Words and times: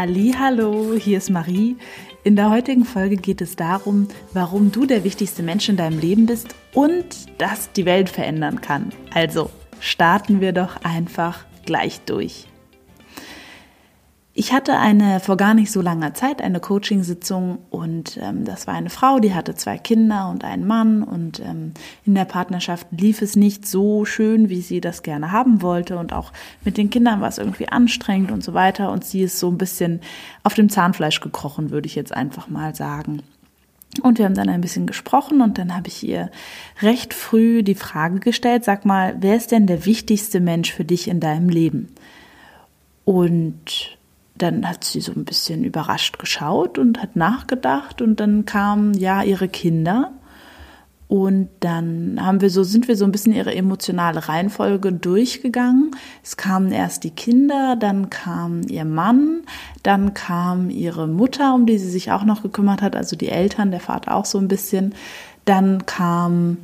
Hallo, 0.00 0.94
hier 0.94 1.18
ist 1.18 1.28
Marie. 1.28 1.76
In 2.22 2.36
der 2.36 2.50
heutigen 2.50 2.84
Folge 2.84 3.16
geht 3.16 3.40
es 3.40 3.56
darum, 3.56 4.06
warum 4.32 4.70
du 4.70 4.86
der 4.86 5.02
wichtigste 5.02 5.42
Mensch 5.42 5.68
in 5.68 5.76
deinem 5.76 5.98
Leben 5.98 6.26
bist 6.26 6.54
und 6.72 7.04
das 7.38 7.72
die 7.72 7.84
Welt 7.84 8.08
verändern 8.08 8.60
kann. 8.60 8.92
Also 9.12 9.50
starten 9.80 10.40
wir 10.40 10.52
doch 10.52 10.76
einfach 10.84 11.44
gleich 11.66 12.00
durch. 12.02 12.47
Ich 14.40 14.52
hatte 14.52 14.78
eine 14.78 15.18
vor 15.18 15.36
gar 15.36 15.52
nicht 15.52 15.72
so 15.72 15.80
langer 15.80 16.14
Zeit 16.14 16.40
eine 16.40 16.60
Coachingsitzung 16.60 17.58
und 17.70 18.20
ähm, 18.22 18.44
das 18.44 18.68
war 18.68 18.74
eine 18.74 18.88
Frau, 18.88 19.18
die 19.18 19.34
hatte 19.34 19.56
zwei 19.56 19.78
Kinder 19.78 20.28
und 20.30 20.44
einen 20.44 20.64
Mann 20.64 21.02
und 21.02 21.40
ähm, 21.40 21.72
in 22.06 22.14
der 22.14 22.24
Partnerschaft 22.24 22.86
lief 22.92 23.20
es 23.20 23.34
nicht 23.34 23.66
so 23.66 24.04
schön, 24.04 24.48
wie 24.48 24.60
sie 24.60 24.80
das 24.80 25.02
gerne 25.02 25.32
haben 25.32 25.60
wollte 25.60 25.98
und 25.98 26.12
auch 26.12 26.32
mit 26.64 26.76
den 26.76 26.88
Kindern 26.88 27.20
war 27.20 27.28
es 27.28 27.38
irgendwie 27.38 27.68
anstrengend 27.68 28.30
und 28.30 28.44
so 28.44 28.54
weiter 28.54 28.92
und 28.92 29.04
sie 29.04 29.22
ist 29.22 29.40
so 29.40 29.48
ein 29.50 29.58
bisschen 29.58 30.02
auf 30.44 30.54
dem 30.54 30.68
Zahnfleisch 30.68 31.18
gekrochen, 31.18 31.72
würde 31.72 31.88
ich 31.88 31.96
jetzt 31.96 32.14
einfach 32.14 32.46
mal 32.46 32.76
sagen. 32.76 33.24
Und 34.02 34.18
wir 34.18 34.24
haben 34.24 34.36
dann 34.36 34.48
ein 34.48 34.60
bisschen 34.60 34.86
gesprochen 34.86 35.40
und 35.40 35.58
dann 35.58 35.74
habe 35.74 35.88
ich 35.88 36.06
ihr 36.06 36.30
recht 36.80 37.12
früh 37.12 37.64
die 37.64 37.74
Frage 37.74 38.20
gestellt, 38.20 38.62
sag 38.62 38.84
mal, 38.84 39.16
wer 39.18 39.34
ist 39.34 39.50
denn 39.50 39.66
der 39.66 39.84
wichtigste 39.84 40.38
Mensch 40.38 40.72
für 40.72 40.84
dich 40.84 41.08
in 41.08 41.18
deinem 41.18 41.48
Leben? 41.48 41.88
Und 43.04 43.97
dann 44.42 44.68
hat 44.68 44.84
sie 44.84 45.00
so 45.00 45.12
ein 45.12 45.24
bisschen 45.24 45.64
überrascht 45.64 46.18
geschaut 46.18 46.78
und 46.78 47.02
hat 47.02 47.16
nachgedacht 47.16 48.00
und 48.02 48.20
dann 48.20 48.44
kamen 48.44 48.94
ja 48.94 49.22
ihre 49.22 49.48
Kinder 49.48 50.12
und 51.08 51.48
dann 51.60 52.18
haben 52.20 52.42
wir 52.42 52.50
so 52.50 52.62
sind 52.62 52.86
wir 52.86 52.94
so 52.94 53.06
ein 53.06 53.12
bisschen 53.12 53.32
ihre 53.32 53.54
emotionale 53.54 54.28
Reihenfolge 54.28 54.92
durchgegangen. 54.92 55.92
Es 56.22 56.36
kamen 56.36 56.70
erst 56.70 57.02
die 57.02 57.10
Kinder, 57.10 57.76
dann 57.76 58.10
kam 58.10 58.60
ihr 58.68 58.84
Mann, 58.84 59.40
dann 59.82 60.12
kam 60.12 60.68
ihre 60.68 61.08
Mutter, 61.08 61.54
um 61.54 61.64
die 61.64 61.78
sie 61.78 61.88
sich 61.88 62.12
auch 62.12 62.24
noch 62.24 62.42
gekümmert 62.42 62.82
hat, 62.82 62.94
also 62.94 63.16
die 63.16 63.30
Eltern, 63.30 63.70
der 63.70 63.80
Vater 63.80 64.14
auch 64.14 64.26
so 64.26 64.36
ein 64.36 64.48
bisschen. 64.48 64.94
Dann 65.46 65.86
kam 65.86 66.58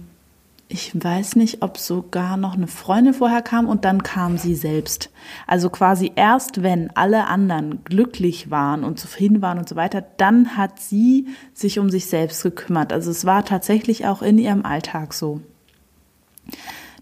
ich 0.75 0.91
weiß 0.92 1.36
nicht, 1.36 1.62
ob 1.62 1.78
sogar 1.78 2.36
noch 2.36 2.55
eine 2.55 2.67
Freundin 2.67 3.14
vorher 3.14 3.42
kam 3.42 3.69
und 3.69 3.84
dann 3.84 4.03
kam 4.03 4.39
sie 4.39 4.56
selbst. 4.56 5.08
Also 5.47 5.70
quasi 5.70 6.11
erst 6.16 6.64
wenn 6.64 6.91
alle 6.97 7.28
anderen 7.28 7.84
glücklich 7.84 8.50
waren 8.50 8.83
und 8.83 8.98
zufrieden 8.98 9.41
waren 9.41 9.58
und 9.58 9.69
so 9.69 9.77
weiter, 9.77 10.05
dann 10.16 10.56
hat 10.56 10.81
sie 10.81 11.28
sich 11.53 11.78
um 11.78 11.91
sich 11.91 12.06
selbst 12.06 12.42
gekümmert. 12.42 12.92
Also 12.92 13.12
es 13.12 13.25
war 13.25 13.44
tatsächlich 13.44 14.05
auch 14.06 14.20
in 14.20 14.36
ihrem 14.36 14.66
Alltag 14.66 15.14
so. 15.14 15.42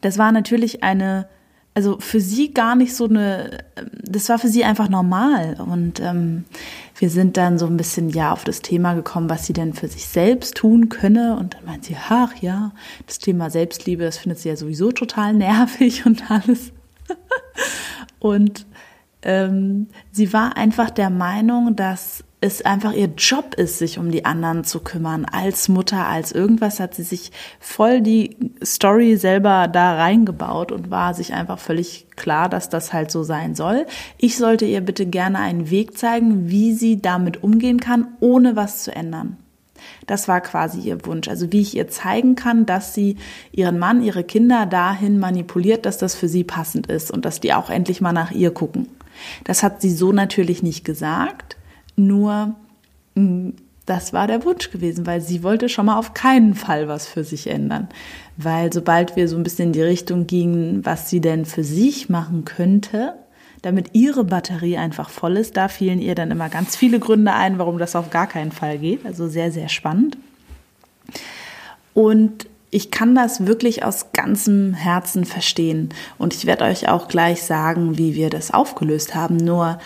Das 0.02 0.18
war 0.18 0.32
natürlich 0.32 0.82
eine 0.82 1.26
also 1.74 1.98
für 2.00 2.20
sie 2.20 2.52
gar 2.52 2.74
nicht 2.74 2.94
so 2.94 3.06
eine, 3.06 3.64
das 4.02 4.28
war 4.28 4.38
für 4.38 4.48
sie 4.48 4.64
einfach 4.64 4.88
normal. 4.88 5.56
Und 5.58 6.00
ähm, 6.00 6.44
wir 6.98 7.08
sind 7.08 7.36
dann 7.36 7.58
so 7.58 7.66
ein 7.66 7.78
bisschen 7.78 8.10
ja 8.10 8.32
auf 8.32 8.44
das 8.44 8.60
Thema 8.60 8.94
gekommen, 8.94 9.30
was 9.30 9.46
sie 9.46 9.54
denn 9.54 9.72
für 9.72 9.88
sich 9.88 10.06
selbst 10.06 10.56
tun 10.56 10.90
könne. 10.90 11.36
Und 11.36 11.54
dann 11.54 11.64
meint 11.64 11.84
sie, 11.84 11.96
ach 12.08 12.34
ja, 12.36 12.72
das 13.06 13.18
Thema 13.18 13.48
Selbstliebe, 13.48 14.04
das 14.04 14.18
findet 14.18 14.38
sie 14.38 14.50
ja 14.50 14.56
sowieso 14.56 14.92
total 14.92 15.32
nervig 15.32 16.04
und 16.04 16.30
alles. 16.30 16.72
und 18.18 18.66
ähm, 19.22 19.86
sie 20.10 20.32
war 20.32 20.56
einfach 20.56 20.90
der 20.90 21.10
Meinung, 21.10 21.74
dass 21.74 22.24
es 22.42 22.62
einfach 22.62 22.92
ihr 22.92 23.08
Job 23.16 23.54
ist, 23.54 23.78
sich 23.78 23.98
um 23.98 24.10
die 24.10 24.24
anderen 24.24 24.64
zu 24.64 24.80
kümmern. 24.80 25.24
Als 25.24 25.68
Mutter, 25.68 26.06
als 26.08 26.32
irgendwas 26.32 26.80
hat 26.80 26.92
sie 26.94 27.04
sich 27.04 27.30
voll 27.60 28.00
die 28.00 28.36
Story 28.64 29.16
selber 29.16 29.68
da 29.68 29.94
reingebaut 29.94 30.72
und 30.72 30.90
war 30.90 31.14
sich 31.14 31.32
einfach 31.34 31.60
völlig 31.60 32.06
klar, 32.16 32.48
dass 32.48 32.68
das 32.68 32.92
halt 32.92 33.12
so 33.12 33.22
sein 33.22 33.54
soll. 33.54 33.86
Ich 34.18 34.36
sollte 34.36 34.64
ihr 34.64 34.80
bitte 34.80 35.06
gerne 35.06 35.38
einen 35.38 35.70
Weg 35.70 35.96
zeigen, 35.96 36.50
wie 36.50 36.74
sie 36.74 37.00
damit 37.00 37.44
umgehen 37.44 37.78
kann, 37.78 38.08
ohne 38.18 38.56
was 38.56 38.82
zu 38.82 38.94
ändern. 38.94 39.36
Das 40.08 40.26
war 40.26 40.40
quasi 40.40 40.80
ihr 40.80 41.06
Wunsch. 41.06 41.28
Also 41.28 41.52
wie 41.52 41.60
ich 41.60 41.76
ihr 41.76 41.86
zeigen 41.86 42.34
kann, 42.34 42.66
dass 42.66 42.92
sie 42.92 43.18
ihren 43.52 43.78
Mann, 43.78 44.02
ihre 44.02 44.24
Kinder 44.24 44.66
dahin 44.66 45.20
manipuliert, 45.20 45.86
dass 45.86 45.96
das 45.96 46.16
für 46.16 46.28
sie 46.28 46.42
passend 46.42 46.88
ist 46.88 47.12
und 47.12 47.24
dass 47.24 47.38
die 47.38 47.54
auch 47.54 47.70
endlich 47.70 48.00
mal 48.00 48.12
nach 48.12 48.32
ihr 48.32 48.52
gucken. 48.52 48.88
Das 49.44 49.62
hat 49.62 49.80
sie 49.80 49.92
so 49.92 50.10
natürlich 50.10 50.64
nicht 50.64 50.84
gesagt. 50.84 51.56
Nur 51.96 52.54
mm, 53.14 53.50
das 53.86 54.12
war 54.12 54.26
der 54.26 54.44
Wunsch 54.44 54.70
gewesen, 54.70 55.06
weil 55.06 55.20
sie 55.20 55.42
wollte 55.42 55.68
schon 55.68 55.86
mal 55.86 55.98
auf 55.98 56.14
keinen 56.14 56.54
Fall 56.54 56.88
was 56.88 57.06
für 57.06 57.24
sich 57.24 57.48
ändern. 57.48 57.88
Weil 58.36 58.72
sobald 58.72 59.16
wir 59.16 59.28
so 59.28 59.36
ein 59.36 59.42
bisschen 59.42 59.68
in 59.68 59.72
die 59.72 59.82
Richtung 59.82 60.26
gingen, 60.26 60.84
was 60.84 61.10
sie 61.10 61.20
denn 61.20 61.44
für 61.44 61.64
sich 61.64 62.08
machen 62.08 62.44
könnte, 62.44 63.14
damit 63.62 63.90
ihre 63.92 64.24
Batterie 64.24 64.76
einfach 64.76 65.10
voll 65.10 65.36
ist, 65.36 65.56
da 65.56 65.68
fielen 65.68 66.00
ihr 66.00 66.14
dann 66.14 66.30
immer 66.30 66.48
ganz 66.48 66.76
viele 66.76 66.98
Gründe 66.98 67.32
ein, 67.32 67.58
warum 67.58 67.78
das 67.78 67.96
auf 67.96 68.10
gar 68.10 68.26
keinen 68.26 68.52
Fall 68.52 68.78
geht. 68.78 69.04
Also 69.04 69.28
sehr, 69.28 69.52
sehr 69.52 69.68
spannend. 69.68 70.16
Und 71.94 72.46
ich 72.70 72.90
kann 72.90 73.14
das 73.14 73.46
wirklich 73.46 73.84
aus 73.84 74.12
ganzem 74.12 74.74
Herzen 74.74 75.24
verstehen. 75.24 75.90
Und 76.18 76.34
ich 76.34 76.46
werde 76.46 76.64
euch 76.64 76.88
auch 76.88 77.06
gleich 77.06 77.42
sagen, 77.42 77.98
wie 77.98 78.14
wir 78.14 78.30
das 78.30 78.50
aufgelöst 78.50 79.14
haben. 79.14 79.36
Nur 79.36 79.78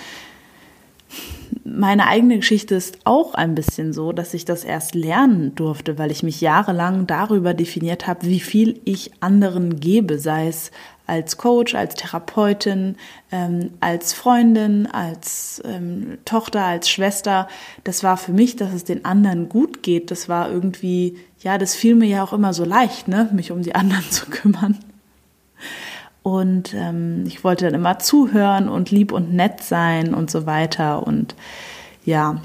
meine 1.66 2.06
eigene 2.06 2.36
Geschichte 2.36 2.74
ist 2.76 2.98
auch 3.04 3.34
ein 3.34 3.54
bisschen 3.54 3.92
so, 3.92 4.12
dass 4.12 4.34
ich 4.34 4.44
das 4.44 4.64
erst 4.64 4.94
lernen 4.94 5.54
durfte, 5.54 5.98
weil 5.98 6.10
ich 6.10 6.22
mich 6.22 6.40
jahrelang 6.40 7.06
darüber 7.06 7.54
definiert 7.54 8.06
habe, 8.06 8.26
wie 8.26 8.40
viel 8.40 8.80
ich 8.84 9.10
anderen 9.20 9.80
gebe, 9.80 10.18
sei 10.18 10.48
es 10.48 10.70
als 11.06 11.36
Coach, 11.36 11.74
als 11.74 11.94
Therapeutin, 11.94 12.96
ähm, 13.30 13.70
als 13.80 14.12
Freundin, 14.12 14.86
als 14.86 15.62
ähm, 15.64 16.18
Tochter, 16.24 16.64
als 16.64 16.88
Schwester. 16.88 17.48
Das 17.84 18.02
war 18.02 18.16
für 18.16 18.32
mich, 18.32 18.56
dass 18.56 18.72
es 18.72 18.84
den 18.84 19.04
anderen 19.04 19.48
gut 19.48 19.82
geht. 19.82 20.10
Das 20.10 20.28
war 20.28 20.50
irgendwie, 20.50 21.16
ja, 21.40 21.58
das 21.58 21.74
fiel 21.74 21.94
mir 21.94 22.08
ja 22.08 22.24
auch 22.24 22.32
immer 22.32 22.52
so 22.52 22.64
leicht, 22.64 23.08
ne, 23.08 23.28
mich 23.32 23.52
um 23.52 23.62
die 23.62 23.74
anderen 23.74 24.04
zu 24.10 24.26
kümmern. 24.26 24.78
Und 26.26 26.74
ähm, 26.74 27.22
ich 27.28 27.44
wollte 27.44 27.66
dann 27.66 27.74
immer 27.74 28.00
zuhören 28.00 28.68
und 28.68 28.90
lieb 28.90 29.12
und 29.12 29.32
nett 29.32 29.62
sein 29.62 30.12
und 30.12 30.28
so 30.28 30.44
weiter. 30.44 31.06
Und 31.06 31.36
ja, 32.04 32.40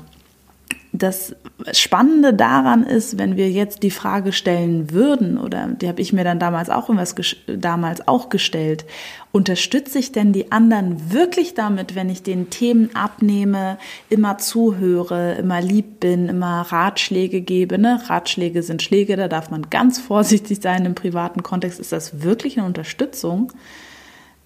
das 0.93 1.35
Spannende 1.71 2.33
daran 2.33 2.83
ist, 2.83 3.17
wenn 3.17 3.37
wir 3.37 3.49
jetzt 3.49 3.81
die 3.81 3.91
Frage 3.91 4.33
stellen 4.33 4.91
würden, 4.91 5.37
oder 5.37 5.67
die 5.67 5.87
habe 5.87 6.01
ich 6.01 6.11
mir 6.11 6.25
dann 6.25 6.37
damals 6.39 6.69
auch 6.69 6.89
irgendwas 6.89 7.15
damals 7.47 8.07
auch 8.09 8.27
gestellt, 8.27 8.85
unterstütze 9.31 9.99
ich 9.99 10.11
denn 10.11 10.33
die 10.33 10.51
anderen 10.51 11.13
wirklich 11.13 11.53
damit, 11.53 11.95
wenn 11.95 12.09
ich 12.09 12.23
den 12.23 12.49
Themen 12.49 12.93
abnehme, 12.93 13.77
immer 14.09 14.37
zuhöre, 14.37 15.35
immer 15.35 15.61
lieb 15.61 16.01
bin, 16.01 16.27
immer 16.27 16.61
Ratschläge 16.61 17.39
gebe? 17.39 17.77
Ne? 17.77 18.01
Ratschläge 18.07 18.61
sind 18.61 18.81
Schläge, 18.81 19.15
da 19.15 19.29
darf 19.29 19.49
man 19.49 19.69
ganz 19.69 19.97
vorsichtig 19.97 20.59
sein 20.61 20.85
im 20.85 20.95
privaten 20.95 21.41
Kontext. 21.41 21.79
Ist 21.79 21.93
das 21.93 22.21
wirklich 22.21 22.57
eine 22.57 22.67
Unterstützung? 22.67 23.53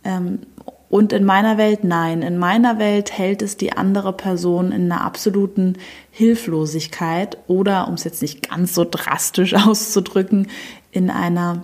Ähm, 0.04 0.42
und 0.90 1.14
in 1.14 1.24
meiner 1.24 1.58
Welt 1.58 1.84
nein. 1.84 2.22
In 2.22 2.38
meiner 2.38 2.80
Welt 2.80 3.12
hält 3.12 3.42
es 3.42 3.58
die 3.58 3.74
andere 3.74 4.14
Person 4.14 4.72
in 4.72 4.92
einer 4.92 5.02
absoluten 5.02 5.78
Hilflosigkeit 6.12 7.38
oder, 7.48 7.88
um 7.88 7.96
es 7.96 8.04
jetzt 8.04 8.22
nicht 8.22 8.50
ganz 8.50 8.74
so 8.74 8.86
drastisch 8.90 9.54
auszudrücken, 9.68 10.48
in 10.92 11.10
einer 11.10 11.64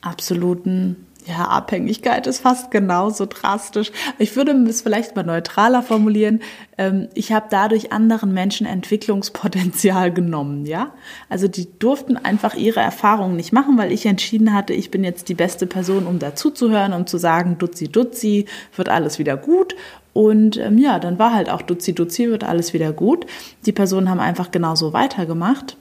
absoluten 0.00 1.05
ja, 1.26 1.44
Abhängigkeit 1.48 2.26
ist 2.28 2.40
fast 2.40 2.70
genauso 2.70 3.26
drastisch. 3.26 3.90
Ich 4.18 4.36
würde 4.36 4.52
es 4.68 4.82
vielleicht 4.82 5.16
mal 5.16 5.24
neutraler 5.24 5.82
formulieren. 5.82 6.40
Ähm, 6.78 7.08
ich 7.14 7.32
habe 7.32 7.46
dadurch 7.50 7.92
anderen 7.92 8.32
Menschen 8.32 8.66
Entwicklungspotenzial 8.66 10.12
genommen, 10.12 10.66
ja. 10.66 10.92
Also 11.28 11.48
die 11.48 11.66
durften 11.78 12.16
einfach 12.16 12.54
ihre 12.54 12.80
Erfahrungen 12.80 13.34
nicht 13.34 13.52
machen, 13.52 13.76
weil 13.76 13.90
ich 13.90 14.06
entschieden 14.06 14.54
hatte, 14.54 14.72
ich 14.72 14.92
bin 14.92 15.02
jetzt 15.02 15.28
die 15.28 15.34
beste 15.34 15.66
Person, 15.66 16.06
um 16.06 16.20
dazuzuhören, 16.20 16.92
um 16.92 17.06
zu 17.08 17.18
sagen, 17.18 17.58
Dutzi, 17.58 17.88
Dutzi, 17.88 18.46
wird 18.76 18.88
alles 18.88 19.18
wieder 19.18 19.36
gut. 19.36 19.74
Und 20.12 20.56
ähm, 20.58 20.78
ja, 20.78 21.00
dann 21.00 21.18
war 21.18 21.34
halt 21.34 21.50
auch 21.50 21.60
Dutzi, 21.60 21.92
Dutzi, 21.92 22.30
wird 22.30 22.44
alles 22.44 22.72
wieder 22.72 22.92
gut. 22.92 23.26
Die 23.66 23.72
Personen 23.72 24.08
haben 24.08 24.20
einfach 24.20 24.52
genauso 24.52 24.92
weitergemacht. 24.92 25.76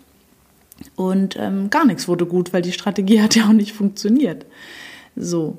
Und 0.95 1.37
ähm, 1.39 1.69
gar 1.69 1.85
nichts 1.85 2.07
wurde 2.07 2.25
gut, 2.25 2.51
weil 2.51 2.63
die 2.63 2.71
Strategie 2.71 3.21
hat 3.23 3.35
ja 3.35 3.45
auch 3.45 3.53
nicht 3.53 3.73
funktioniert. 3.73 4.45
So. 5.15 5.57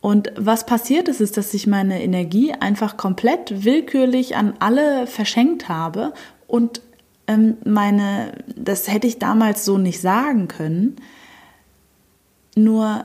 Und 0.00 0.32
was 0.36 0.66
passiert 0.66 1.08
ist, 1.08 1.20
ist, 1.20 1.36
dass 1.36 1.54
ich 1.54 1.66
meine 1.66 2.02
Energie 2.02 2.52
einfach 2.52 2.96
komplett 2.96 3.64
willkürlich 3.64 4.36
an 4.36 4.54
alle 4.58 5.06
verschenkt 5.06 5.68
habe 5.68 6.12
und 6.48 6.80
ähm, 7.28 7.56
meine, 7.64 8.32
das 8.56 8.88
hätte 8.88 9.06
ich 9.06 9.20
damals 9.20 9.64
so 9.64 9.78
nicht 9.78 10.00
sagen 10.00 10.48
können. 10.48 10.96
Nur 12.56 13.04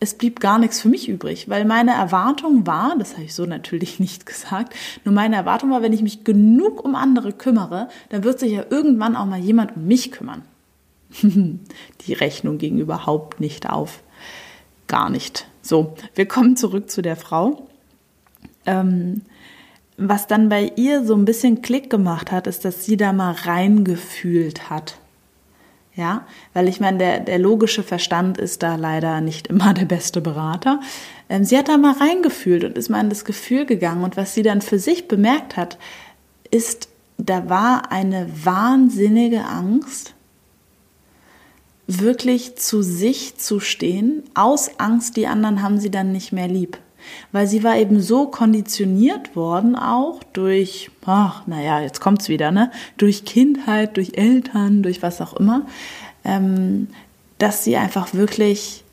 es 0.00 0.14
blieb 0.14 0.40
gar 0.40 0.58
nichts 0.58 0.80
für 0.80 0.88
mich 0.88 1.08
übrig, 1.08 1.48
weil 1.48 1.64
meine 1.66 1.92
Erwartung 1.92 2.66
war, 2.66 2.96
das 2.98 3.12
habe 3.12 3.24
ich 3.24 3.34
so 3.34 3.44
natürlich 3.44 4.00
nicht 4.00 4.26
gesagt, 4.26 4.74
nur 5.04 5.14
meine 5.14 5.36
Erwartung 5.36 5.70
war, 5.70 5.82
wenn 5.82 5.92
ich 5.92 6.02
mich 6.02 6.24
genug 6.24 6.84
um 6.84 6.94
andere 6.94 7.32
kümmere, 7.32 7.88
dann 8.08 8.24
wird 8.24 8.40
sich 8.40 8.52
ja 8.52 8.64
irgendwann 8.68 9.14
auch 9.14 9.26
mal 9.26 9.38
jemand 9.38 9.76
um 9.76 9.86
mich 9.86 10.10
kümmern. 10.10 10.42
Die 11.22 12.12
Rechnung 12.12 12.58
ging 12.58 12.78
überhaupt 12.78 13.40
nicht 13.40 13.68
auf 13.68 14.02
gar 14.90 15.08
nicht. 15.08 15.46
So, 15.62 15.94
wir 16.14 16.28
kommen 16.28 16.56
zurück 16.56 16.90
zu 16.90 17.00
der 17.00 17.16
Frau. 17.16 17.66
Ähm, 18.66 19.22
was 19.96 20.26
dann 20.26 20.48
bei 20.48 20.72
ihr 20.76 21.04
so 21.04 21.14
ein 21.14 21.24
bisschen 21.24 21.62
Klick 21.62 21.88
gemacht 21.88 22.32
hat, 22.32 22.46
ist, 22.46 22.64
dass 22.64 22.84
sie 22.84 22.96
da 22.96 23.12
mal 23.12 23.32
reingefühlt 23.32 24.68
hat. 24.68 24.98
Ja, 25.94 26.26
weil 26.54 26.68
ich 26.68 26.80
meine, 26.80 26.98
der, 26.98 27.20
der 27.20 27.38
logische 27.38 27.82
Verstand 27.82 28.38
ist 28.38 28.62
da 28.62 28.76
leider 28.76 29.20
nicht 29.20 29.48
immer 29.48 29.74
der 29.74 29.84
beste 29.84 30.20
Berater. 30.20 30.80
Ähm, 31.28 31.44
sie 31.44 31.58
hat 31.58 31.68
da 31.68 31.76
mal 31.76 31.94
reingefühlt 31.94 32.64
und 32.64 32.78
ist 32.78 32.88
mal 32.88 33.00
in 33.00 33.10
das 33.10 33.24
Gefühl 33.24 33.66
gegangen. 33.66 34.04
Und 34.04 34.16
was 34.16 34.34
sie 34.34 34.42
dann 34.42 34.62
für 34.62 34.78
sich 34.78 35.08
bemerkt 35.08 35.56
hat, 35.56 35.78
ist, 36.50 36.88
da 37.18 37.48
war 37.48 37.92
eine 37.92 38.28
wahnsinnige 38.44 39.44
Angst, 39.44 40.14
wirklich 41.98 42.56
zu 42.56 42.82
sich 42.82 43.36
zu 43.36 43.60
stehen. 43.60 44.22
Aus 44.34 44.78
Angst, 44.78 45.16
die 45.16 45.26
anderen 45.26 45.62
haben 45.62 45.78
sie 45.78 45.90
dann 45.90 46.12
nicht 46.12 46.32
mehr 46.32 46.48
lieb 46.48 46.78
weil 47.32 47.46
sie 47.46 47.62
war 47.62 47.76
eben 47.76 48.00
so 48.00 48.26
konditioniert 48.26 49.36
worden, 49.36 49.76
auch 49.76 50.22
durch, 50.32 50.90
ach, 51.04 51.46
naja, 51.46 51.80
jetzt 51.80 52.00
kommt's 52.00 52.28
wieder, 52.28 52.50
ne, 52.50 52.70
durch 52.96 53.24
Kindheit, 53.24 53.96
durch 53.96 54.12
Eltern, 54.14 54.82
durch 54.82 55.02
was 55.02 55.20
auch 55.20 55.34
immer, 55.34 55.66
ähm, 56.24 56.88
dass 57.38 57.64
sie 57.64 57.76
einfach 57.76 58.14
wirklich 58.14 58.84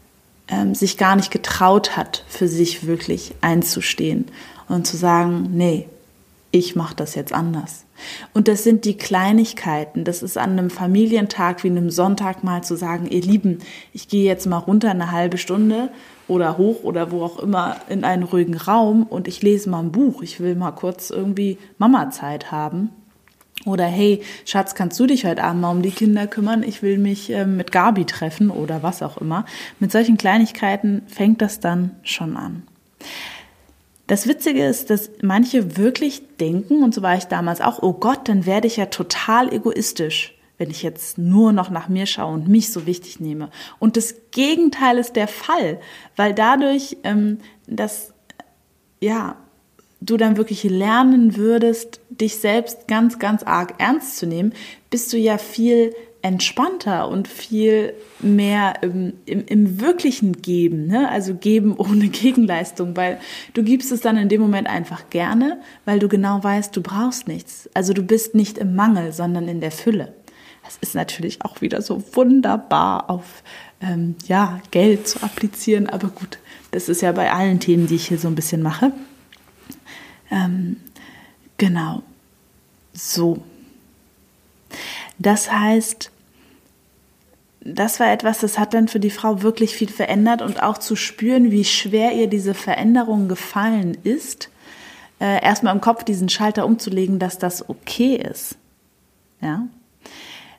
ähm, 0.48 0.74
sich 0.74 0.98
gar 0.98 1.16
nicht 1.16 1.32
getraut 1.32 1.98
hat, 1.98 2.24
für 2.28 2.48
sich 2.48 2.88
wirklich 2.88 3.34
einzustehen 3.42 4.26
und 4.70 4.88
zu 4.88 4.98
sagen, 4.98 5.50
nee, 5.54 5.88
ich 6.52 6.76
mache 6.76 6.96
das 6.96 7.16
jetzt 7.16 7.34
anders. 7.34 7.84
Und 8.34 8.48
das 8.48 8.64
sind 8.64 8.86
die 8.86 8.98
Kleinigkeiten. 8.98 10.04
Das 10.04 10.24
ist 10.24 10.38
an 10.38 10.52
einem 10.52 10.70
Familientag 10.70 11.64
wie 11.64 11.70
einem 11.70 11.90
Sonntag 11.90 12.44
mal 12.44 12.64
zu 12.64 12.76
sagen, 12.76 13.08
ihr 13.08 13.22
Lieben, 13.22 13.60
ich 13.94 14.08
gehe 14.08 14.26
jetzt 14.26 14.46
mal 14.46 14.58
runter 14.58 14.92
eine 14.92 15.12
halbe 15.12 15.38
Stunde 15.38 15.90
oder 16.28 16.58
hoch 16.58 16.84
oder 16.84 17.12
wo 17.12 17.24
auch 17.24 17.40
immer 17.40 17.78
in 17.90 18.04
einen 18.04 18.24
ruhigen 18.24 18.58
Raum 18.58 19.04
und 19.04 19.28
ich 19.28 19.42
lese 19.42 19.70
mal 19.70 19.80
ein 19.80 19.92
Buch. 19.92 20.22
Ich 20.22 20.40
will 20.40 20.56
mal 20.56 20.72
kurz 20.72 21.10
irgendwie 21.10 21.58
Mama-Zeit 21.78 22.52
haben. 22.52 22.92
Oder 23.66 23.86
hey, 23.86 24.22
Schatz, 24.46 24.76
kannst 24.76 25.00
du 25.00 25.08
dich 25.08 25.26
heute 25.26 25.44
Abend 25.44 25.62
mal 25.62 25.72
um 25.72 25.82
die 25.82 25.92
Kinder 25.92 26.28
kümmern? 26.28 26.64
Ich 26.64 26.82
will 26.82 26.98
mich 26.98 27.32
äh, 27.32 27.46
mit 27.46 27.72
Gabi 27.72 28.06
treffen 28.06 28.50
oder 28.50 28.84
was 28.84 29.02
auch 29.02 29.18
immer. 29.18 29.46
Mit 29.80 29.92
solchen 29.92 30.18
Kleinigkeiten 30.18 31.02
fängt 31.08 31.42
das 31.42 31.60
dann 31.60 31.92
schon 32.04 32.38
an. 32.38 32.64
Das 34.08 34.28
Witzige 34.28 34.66
ist, 34.66 34.90
dass 34.90 35.12
manche 35.22 35.78
wirklich 35.78 36.24
denken, 36.40 36.82
und 36.82 36.94
so 36.94 37.02
war 37.02 37.18
ich 37.18 37.26
damals 37.26 37.62
auch, 37.62 37.84
oh 37.84 37.94
Gott, 37.94 38.30
dann 38.30 38.46
werde 38.46 38.68
ich 38.68 38.78
ja 38.78 38.88
total 38.88 39.54
egoistisch 39.54 40.34
wenn 40.58 40.72
ich 40.72 40.84
jetzt 40.84 41.18
nur 41.18 41.52
noch 41.52 41.70
nach 41.70 41.88
mir 41.88 42.06
schaue 42.06 42.34
und 42.34 42.48
mich 42.48 42.72
so 42.72 42.86
wichtig 42.86 43.20
nehme. 43.20 43.50
Und 43.80 43.96
das 43.96 44.16
Gegenteil 44.32 44.98
ist 44.98 45.16
der 45.16 45.28
Fall, 45.28 45.80
weil 46.16 46.34
dadurch, 46.34 46.98
ähm, 47.04 47.38
dass 47.68 48.14
ja, 49.00 49.36
du 50.02 50.18
dann 50.18 50.38
wirklich 50.38 50.64
lernen 50.64 51.38
würdest, 51.38 52.02
dich 52.10 52.38
selbst 52.38 52.88
ganz, 52.88 53.20
ganz 53.20 53.44
arg 53.44 53.76
ernst 53.78 54.18
zu 54.18 54.26
nehmen, 54.26 54.54
bist 54.90 55.14
du 55.14 55.18
ja 55.18 55.38
viel 55.38 55.94
entspannter 56.22 57.08
und 57.08 57.28
viel 57.28 57.94
mehr 58.20 58.82
im, 58.82 59.14
im, 59.26 59.46
im 59.46 59.80
wirklichen 59.80 60.42
Geben, 60.42 60.88
ne? 60.88 61.10
also 61.10 61.36
geben 61.36 61.76
ohne 61.78 62.08
Gegenleistung, 62.10 62.98
weil 62.98 63.20
du 63.54 63.64
gibst 63.64 63.92
es 63.92 64.02
dann 64.02 64.18
in 64.18 64.30
dem 64.30 64.42
Moment 64.42 64.68
einfach 64.68 65.10
gerne, 65.10 65.62
weil 65.86 66.00
du 66.00 66.08
genau 66.08 66.44
weißt, 66.44 66.76
du 66.76 66.82
brauchst 66.82 67.28
nichts. 67.28 67.70
Also 67.74 67.94
du 67.94 68.02
bist 68.02 68.36
nicht 68.36 68.58
im 68.58 68.76
Mangel, 68.76 69.14
sondern 69.14 69.48
in 69.48 69.62
der 69.62 69.72
Fülle. 69.72 70.14
Das 70.64 70.78
ist 70.82 70.96
natürlich 70.96 71.44
auch 71.44 71.62
wieder 71.62 71.82
so 71.82 72.04
wunderbar 72.14 73.10
auf 73.10 73.44
ähm, 73.80 74.16
ja, 74.28 74.60
Geld 74.72 75.08
zu 75.08 75.22
applizieren, 75.24 75.88
aber 75.88 76.10
gut, 76.10 76.40
das 76.72 76.90
ist 76.90 77.02
ja 77.02 77.12
bei 77.12 77.32
allen 77.32 77.60
Themen, 77.60 77.88
die 77.88 77.96
ich 77.96 78.08
hier 78.08 78.18
so 78.18 78.28
ein 78.28 78.36
bisschen 78.36 78.62
mache. 78.62 78.92
Ähm, 80.30 80.78
genau. 81.58 82.04
So. 82.94 83.44
Das 85.20 85.52
heißt, 85.52 86.12
das 87.62 88.00
war 88.00 88.12
etwas, 88.12 88.40
das 88.40 88.58
hat 88.58 88.74
dann 88.74 88.88
für 88.88 89.00
die 89.00 89.10
Frau 89.10 89.42
wirklich 89.42 89.76
viel 89.76 89.90
verändert 89.90 90.42
und 90.42 90.64
auch 90.64 90.78
zu 90.78 90.96
spüren, 90.96 91.52
wie 91.52 91.66
schwer 91.66 92.14
ihr 92.14 92.28
diese 92.28 92.54
Veränderung 92.54 93.28
gefallen 93.28 93.98
ist, 94.04 94.50
äh, 95.20 95.44
erstmal 95.44 95.74
im 95.74 95.82
Kopf 95.82 96.04
diesen 96.04 96.30
Schalter 96.30 96.66
umzulegen, 96.66 97.20
dass 97.20 97.40
das 97.40 97.68
okay 97.70 98.16
ist. 98.16 98.58
Ja 99.42 99.68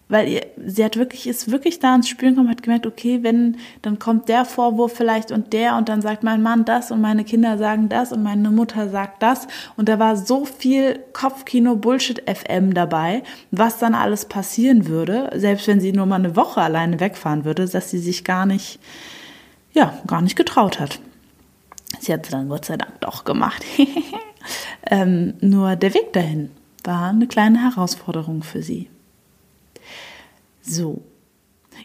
weil 0.08 0.28
ihr, 0.28 0.46
sie 0.64 0.84
hat 0.84 0.96
wirklich, 0.96 1.26
ist 1.26 1.50
wirklich 1.50 1.78
da 1.80 1.94
ins 1.94 2.08
Spüren 2.08 2.34
gekommen, 2.34 2.50
hat 2.50 2.62
gemerkt, 2.62 2.86
okay, 2.86 3.22
wenn, 3.22 3.58
dann 3.82 3.98
kommt 3.98 4.28
der 4.28 4.44
Vorwurf 4.44 4.94
vielleicht 4.94 5.30
und 5.30 5.52
der 5.52 5.76
und 5.76 5.88
dann 5.88 6.00
sagt 6.00 6.22
mein 6.22 6.42
Mann 6.42 6.64
das 6.64 6.90
und 6.90 7.00
meine 7.00 7.24
Kinder 7.24 7.58
sagen 7.58 7.88
das 7.88 8.12
und 8.12 8.22
meine 8.22 8.50
Mutter 8.50 8.88
sagt 8.88 9.22
das 9.22 9.46
und 9.76 9.88
da 9.88 9.98
war 9.98 10.16
so 10.16 10.44
viel 10.44 10.98
Kopfkino 11.12 11.76
Bullshit 11.76 12.22
FM 12.26 12.74
dabei, 12.74 13.22
was 13.50 13.78
dann 13.78 13.94
alles 13.94 14.24
passieren 14.24 14.86
würde, 14.88 15.30
selbst 15.34 15.68
wenn 15.68 15.80
sie 15.80 15.92
nur 15.92 16.06
mal 16.06 16.16
eine 16.16 16.36
Woche 16.36 16.62
alleine 16.62 17.00
wegfahren 17.00 17.44
würde, 17.44 17.66
dass 17.66 17.90
sie 17.90 17.98
sich 17.98 18.24
gar 18.24 18.46
nicht, 18.46 18.80
ja, 19.72 19.98
gar 20.06 20.22
nicht 20.22 20.36
getraut 20.36 20.80
hat. 20.80 21.00
Sie 22.00 22.12
hat 22.12 22.24
es 22.24 22.30
dann 22.30 22.48
Gott 22.48 22.64
sei 22.64 22.76
Dank 22.76 23.00
doch 23.00 23.24
gemacht. 23.24 23.64
ähm, 24.90 25.34
nur 25.40 25.76
der 25.76 25.94
Weg 25.94 26.12
dahin 26.12 26.50
war 26.84 27.08
eine 27.08 27.26
kleine 27.26 27.62
Herausforderung 27.62 28.42
für 28.42 28.62
sie. 28.62 28.88
So, 30.68 31.02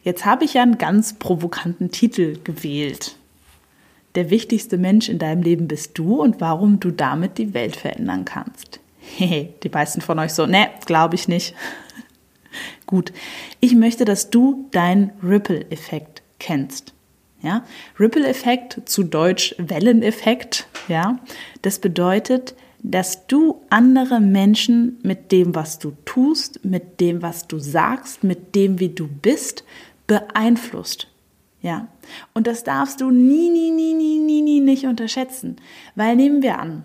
jetzt 0.04 0.26
habe 0.26 0.44
ich 0.44 0.56
ja 0.56 0.62
einen 0.62 0.78
ganz 0.78 1.14
provokanten 1.14 1.92
Titel 1.92 2.38
gewählt. 2.44 3.16
Der 4.16 4.30
wichtigste 4.30 4.78
Mensch 4.78 5.10
in 5.10 5.20
deinem 5.20 5.42
Leben 5.42 5.68
bist 5.68 5.98
du 5.98 6.22
und 6.22 6.42
warum 6.42 6.80
du 6.80 6.92
damit 6.92 7.38
die 7.38 7.54
Welt 7.54 7.76
verändern 7.76 8.26
kannst. 8.26 8.80
Hehe, 9.00 9.54
die 9.64 9.70
meisten 9.70 10.02
von 10.02 10.20
euch 10.20 10.34
so, 10.34 10.46
ne, 10.46 10.70
glaube 10.86 11.16
ich 11.16 11.28
nicht. 11.28 11.56
Gut, 12.86 13.14
ich 13.60 13.74
möchte, 13.74 14.06
dass 14.06 14.30
du 14.30 14.68
deinen 14.72 15.12
Ripple-Effekt 15.24 16.22
kennst. 16.40 16.94
Ja, 17.42 17.66
Ripple-Effekt 18.00 18.82
zu 18.86 19.04
Deutsch 19.04 19.56
Welleneffekt. 19.58 20.68
Ja, 20.88 21.20
das 21.62 21.80
bedeutet, 21.80 22.56
dass 22.84 23.28
du 23.28 23.62
andere 23.70 24.20
Menschen 24.20 25.00
mit 25.04 25.32
dem, 25.32 25.56
was 25.56 25.80
du 25.80 25.94
tust, 26.04 26.64
mit 26.66 27.00
dem, 27.00 27.22
was 27.22 27.48
du 27.48 27.58
sagst, 27.58 28.24
mit 28.24 28.56
dem, 28.56 28.80
wie 28.80 28.90
du 28.90 29.08
bist, 29.08 29.64
beeinflusst. 30.06 31.08
Ja. 31.62 31.88
Und 32.34 32.46
das 32.46 32.66
darfst 32.66 33.00
du 33.00 33.10
nie, 33.10 33.50
nie, 33.50 33.72
nie, 33.72 33.94
nie, 33.94 34.20
nie, 34.20 34.42
nie 34.42 34.60
nicht 34.60 34.86
unterschätzen. 34.86 35.56
Weil 35.96 36.18
nehmen 36.18 36.42
wir 36.42 36.60
an, 36.60 36.84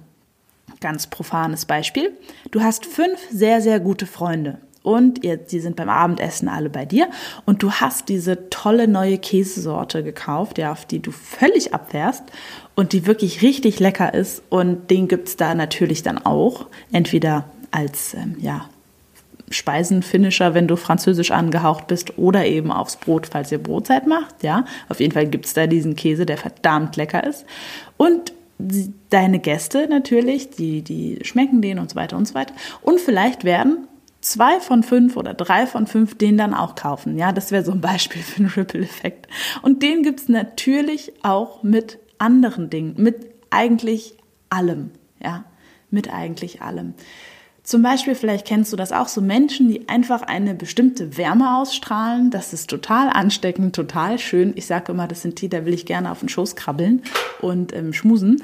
ganz 0.81 1.09
profanes 1.09 1.67
Beispiel, 1.67 2.17
du 2.53 2.63
hast 2.63 2.87
fünf 2.87 3.19
sehr, 3.31 3.61
sehr 3.61 3.81
gute 3.81 4.07
Freunde 4.07 4.61
und 4.89 5.23
ihr, 5.23 5.37
die 5.37 5.61
sind 5.61 5.77
beim 5.77 5.91
Abendessen 5.91 6.49
alle 6.49 6.71
bei 6.71 6.87
dir 6.87 7.11
und 7.45 7.63
du 7.63 7.71
hast 7.71 8.09
diese 8.09 8.49
tolle 8.49 8.89
neue 8.89 9.19
Käsesorte 9.19 10.03
gekauft, 10.03 10.57
ja, 10.57 10.73
auf 10.73 10.87
die 10.87 11.01
du 11.01 11.11
völlig 11.11 11.75
abwehrst 11.75 12.23
und 12.75 12.95
die 12.95 13.07
wirklich 13.07 13.43
richtig 13.43 13.81
lecker 13.81 14.15
ist 14.15 14.43
und 14.49 14.91
den 14.91 15.07
gibt's 15.07 15.37
da 15.37 15.55
natürlich 15.55 16.03
dann 16.03 16.17
auch, 16.17 16.67
entweder 16.91 17.45
als, 17.71 18.15
ähm, 18.15 18.37
ja, 18.41 18.71
Speisenfinisher, 19.51 20.55
wenn 20.55 20.69
du 20.69 20.77
französisch 20.77 21.31
angehaucht 21.31 21.87
bist 21.87 22.17
oder 22.19 22.47
eben 22.47 22.71
aufs 22.73 22.97
Brot, 22.97 23.29
falls 23.31 23.53
ihr 23.53 23.59
Brotzeit 23.59 24.07
macht, 24.07 24.43
ja. 24.43 24.65
Auf 24.89 25.01
jeden 25.01 25.13
Fall 25.13 25.27
gibt's 25.27 25.55
da 25.55 25.67
diesen 25.67 25.97
Käse, 25.97 26.27
der 26.27 26.37
verdammt 26.37 26.97
lecker 26.97 27.27
ist. 27.27 27.47
Und 27.97 28.33
deine 29.11 29.39
Gäste 29.39 29.87
natürlich, 29.89 30.51
die, 30.51 30.83
die 30.83 31.19
schmecken 31.23 31.63
den 31.63 31.79
und 31.79 31.91
so 31.91 31.97
weiter 31.97 32.17
und 32.17 32.29
so 32.29 32.35
weiter. 32.35 32.55
Und 32.83 33.01
vielleicht 33.01 33.45
werden 33.45 33.88
zwei 34.21 34.61
von 34.61 34.83
fünf 34.83 35.17
oder 35.17 35.35
drei 35.35 35.67
von 35.67 35.87
fünf 35.87 36.17
den 36.17 36.37
dann 36.37 36.55
auch 36.55 36.75
kaufen. 36.75 37.19
Ja, 37.19 37.33
das 37.33 37.51
wäre 37.51 37.65
so 37.65 37.73
ein 37.73 37.81
Beispiel 37.81 38.23
für 38.23 38.41
einen 38.41 38.51
Ripple-Effekt. 38.51 39.29
Und 39.63 39.83
den 39.83 40.03
gibt's 40.03 40.29
natürlich 40.29 41.13
auch 41.23 41.63
mit 41.63 41.99
anderen 42.19 42.71
Dingen, 42.71 42.95
mit 42.97 43.27
eigentlich 43.51 44.17
allem. 44.51 44.91
Ja, 45.23 45.45
mit 45.91 46.13
eigentlich 46.13 46.63
allem. 46.63 46.95
Zum 47.69 47.83
Beispiel, 47.83 48.15
vielleicht 48.15 48.47
kennst 48.47 48.73
du 48.73 48.79
das 48.79 48.93
auch, 48.93 49.09
so 49.09 49.21
Menschen, 49.21 49.69
die 49.69 49.91
einfach 49.91 50.23
eine 50.23 50.55
bestimmte 50.55 51.19
Wärme 51.19 51.59
ausstrahlen. 51.59 52.31
Das 52.31 52.55
ist 52.55 52.71
total 52.71 53.11
ansteckend, 53.11 53.77
total 53.77 54.19
schön. 54.19 54.55
Ich 54.57 54.65
sage 54.65 54.93
immer, 54.93 55.07
das 55.07 55.21
sind 55.21 55.39
die, 55.43 55.51
da 55.51 55.67
will 55.67 55.75
ich 55.75 55.85
gerne 55.85 56.11
auf 56.11 56.21
den 56.21 56.31
Schoß 56.31 56.57
krabbeln 56.57 57.03
und 57.43 57.75
ähm, 57.75 57.93
schmusen. 57.93 58.43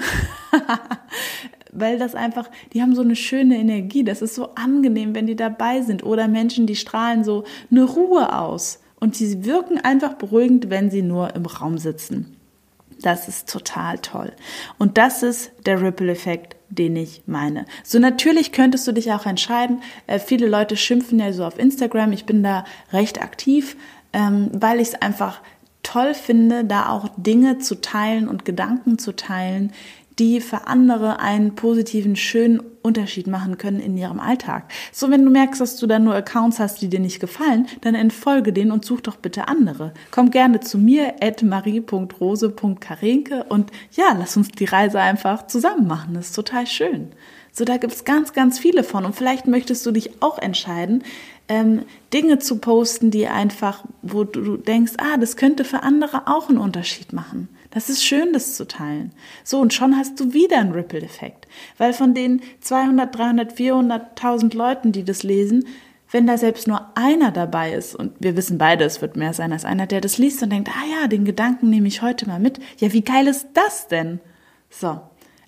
weil 1.75 1.99
das 1.99 2.14
einfach, 2.14 2.50
die 2.73 2.83
haben 2.83 2.95
so 2.95 3.02
eine 3.02 3.16
schöne 3.16 3.57
Energie, 3.57 4.04
das 4.04 4.23
ist 4.23 4.35
so 4.35 4.54
angenehm, 4.54 5.14
wenn 5.14 5.26
die 5.26 5.37
dabei 5.37 5.83
sind. 5.83 6.04
Oder 6.04 6.28
Menschen, 6.28 6.66
die 6.66 6.76
strahlen 6.76 7.25
so 7.25 7.45
eine 7.71 7.85
Ruhe 7.85 8.38
aus 8.38 8.81
und 9.00 9.19
die 9.19 9.45
wirken 9.45 9.78
einfach 9.78 10.14
beruhigend, 10.14 10.71
wenn 10.71 10.90
sie 10.90 11.02
nur 11.02 11.35
im 11.35 11.47
Raum 11.47 11.78
sitzen. 11.78 12.37
Das 13.02 13.28
ist 13.28 13.50
total 13.50 13.99
toll. 13.99 14.33
Und 14.78 14.97
das 14.97 15.23
ist 15.23 15.52
der 15.66 15.83
Ripple-Effekt, 15.83 16.57
den 16.71 16.97
ich 16.97 17.23
meine. 17.26 17.66
So 17.83 17.99
natürlich 17.99 18.52
könntest 18.52 18.87
du 18.87 18.93
dich 18.93 19.12
auch 19.12 19.26
entscheiden. 19.26 19.83
Äh, 20.07 20.19
viele 20.19 20.47
Leute 20.47 20.76
schimpfen 20.76 21.19
ja 21.19 21.33
so 21.33 21.45
auf 21.45 21.59
Instagram. 21.59 22.12
Ich 22.12 22.25
bin 22.25 22.43
da 22.43 22.64
recht 22.93 23.21
aktiv, 23.21 23.76
ähm, 24.14 24.50
weil 24.54 24.81
ich 24.81 24.88
es 24.88 24.95
einfach 24.95 25.43
toll 25.83 26.14
finde, 26.14 26.64
da 26.64 26.88
auch 26.88 27.11
Dinge 27.16 27.59
zu 27.59 27.81
teilen 27.81 28.26
und 28.26 28.45
Gedanken 28.45 28.99
zu 28.99 29.14
teilen, 29.14 29.73
die 30.18 30.40
für 30.40 30.66
andere 30.66 31.21
einen 31.21 31.54
positiven, 31.54 32.16
schönen 32.16 32.61
Unterschied 32.83 33.26
machen 33.26 33.59
können 33.59 33.80
in 33.80 33.97
ihrem 33.97 34.21
Alltag. 34.21 34.71
So, 34.92 35.11
wenn 35.11 35.25
du 35.25 35.30
merkst, 35.30 35.61
dass 35.61 35.76
du 35.76 35.87
dann 35.87 36.04
nur 36.04 36.14
Accounts 36.14 36.61
hast, 36.61 36.83
die 36.83 36.88
dir 36.88 37.00
nicht 37.00 37.18
gefallen, 37.18 37.66
dann 37.80 37.94
entfolge 37.94 38.52
denen 38.52 38.71
und 38.71 38.85
such 38.85 39.00
doch 39.00 39.16
bitte 39.16 39.49
andere. 39.49 39.92
Komm 40.11 40.30
gerne 40.30 40.61
zu 40.61 40.78
mir, 40.78 41.14
at 41.21 41.42
marie.rose.karenke 41.42 43.44
und 43.49 43.71
ja, 43.92 44.14
lass 44.16 44.37
uns 44.37 44.50
die 44.50 44.66
Reise 44.66 45.00
einfach 45.00 45.47
zusammen 45.47 45.87
machen. 45.87 46.14
Das 46.14 46.26
ist 46.26 46.37
total 46.37 46.66
schön. 46.66 47.09
So, 47.56 47.64
da 47.64 47.76
gibt's 47.76 48.04
ganz, 48.04 48.33
ganz 48.33 48.59
viele 48.59 48.83
von. 48.83 49.04
Und 49.04 49.14
vielleicht 49.14 49.47
möchtest 49.47 49.87
du 49.87 49.92
dich 49.92 50.23
auch 50.23 50.38
entscheiden, 50.38 51.04
ähm, 51.49 51.83
Dinge 52.12 52.38
zu 52.38 52.59
posten, 52.59 53.11
die 53.11 53.28
einfach, 53.28 53.85
wo 54.02 54.25
du 54.25 54.56
denkst, 54.56 54.94
ah, 54.99 55.16
das 55.18 55.37
könnte 55.37 55.64
für 55.64 55.83
andere 55.83 56.26
auch 56.26 56.49
einen 56.49 56.59
Unterschied 56.59 57.12
machen. 57.12 57.49
Das 57.75 57.90
ist 57.90 58.04
schön, 58.04 58.33
das 58.33 58.54
zu 58.54 58.66
teilen. 58.66 59.12
So, 59.43 59.61
und 59.61 59.75
schon 59.75 59.97
hast 59.97 60.19
du 60.21 60.33
wieder 60.33 60.59
einen 60.59 60.73
Ripple-Effekt. 60.73 61.49
Weil 61.76 61.93
von 61.93 62.14
den 62.14 62.40
200, 62.61 63.14
300, 63.14 63.52
400.000 63.52 64.57
Leuten, 64.57 64.93
die 64.93 65.04
das 65.04 65.25
lesen, 65.25 65.66
wenn 66.11 66.28
da 66.28 66.38
selbst 66.38 66.69
nur 66.69 66.93
einer 66.95 67.33
dabei 67.33 67.73
ist, 67.73 67.97
und 67.97 68.12
wir 68.21 68.37
wissen 68.37 68.57
beide, 68.57 68.85
es 68.85 69.02
wird 69.02 69.16
mehr 69.16 69.33
sein 69.33 69.52
als 69.52 69.64
einer, 69.64 69.88
der 69.88 70.00
das 70.00 70.19
liest 70.19 70.43
und 70.45 70.50
denkt, 70.50 70.69
ah 70.69 71.00
ja, 71.00 71.09
den 71.09 71.25
Gedanken 71.25 71.69
nehme 71.69 71.88
ich 71.88 72.02
heute 72.02 72.28
mal 72.28 72.38
mit. 72.38 72.61
Ja, 72.78 72.93
wie 72.93 73.02
geil 73.02 73.26
ist 73.26 73.49
das 73.54 73.88
denn? 73.88 74.21
So, 74.71 75.00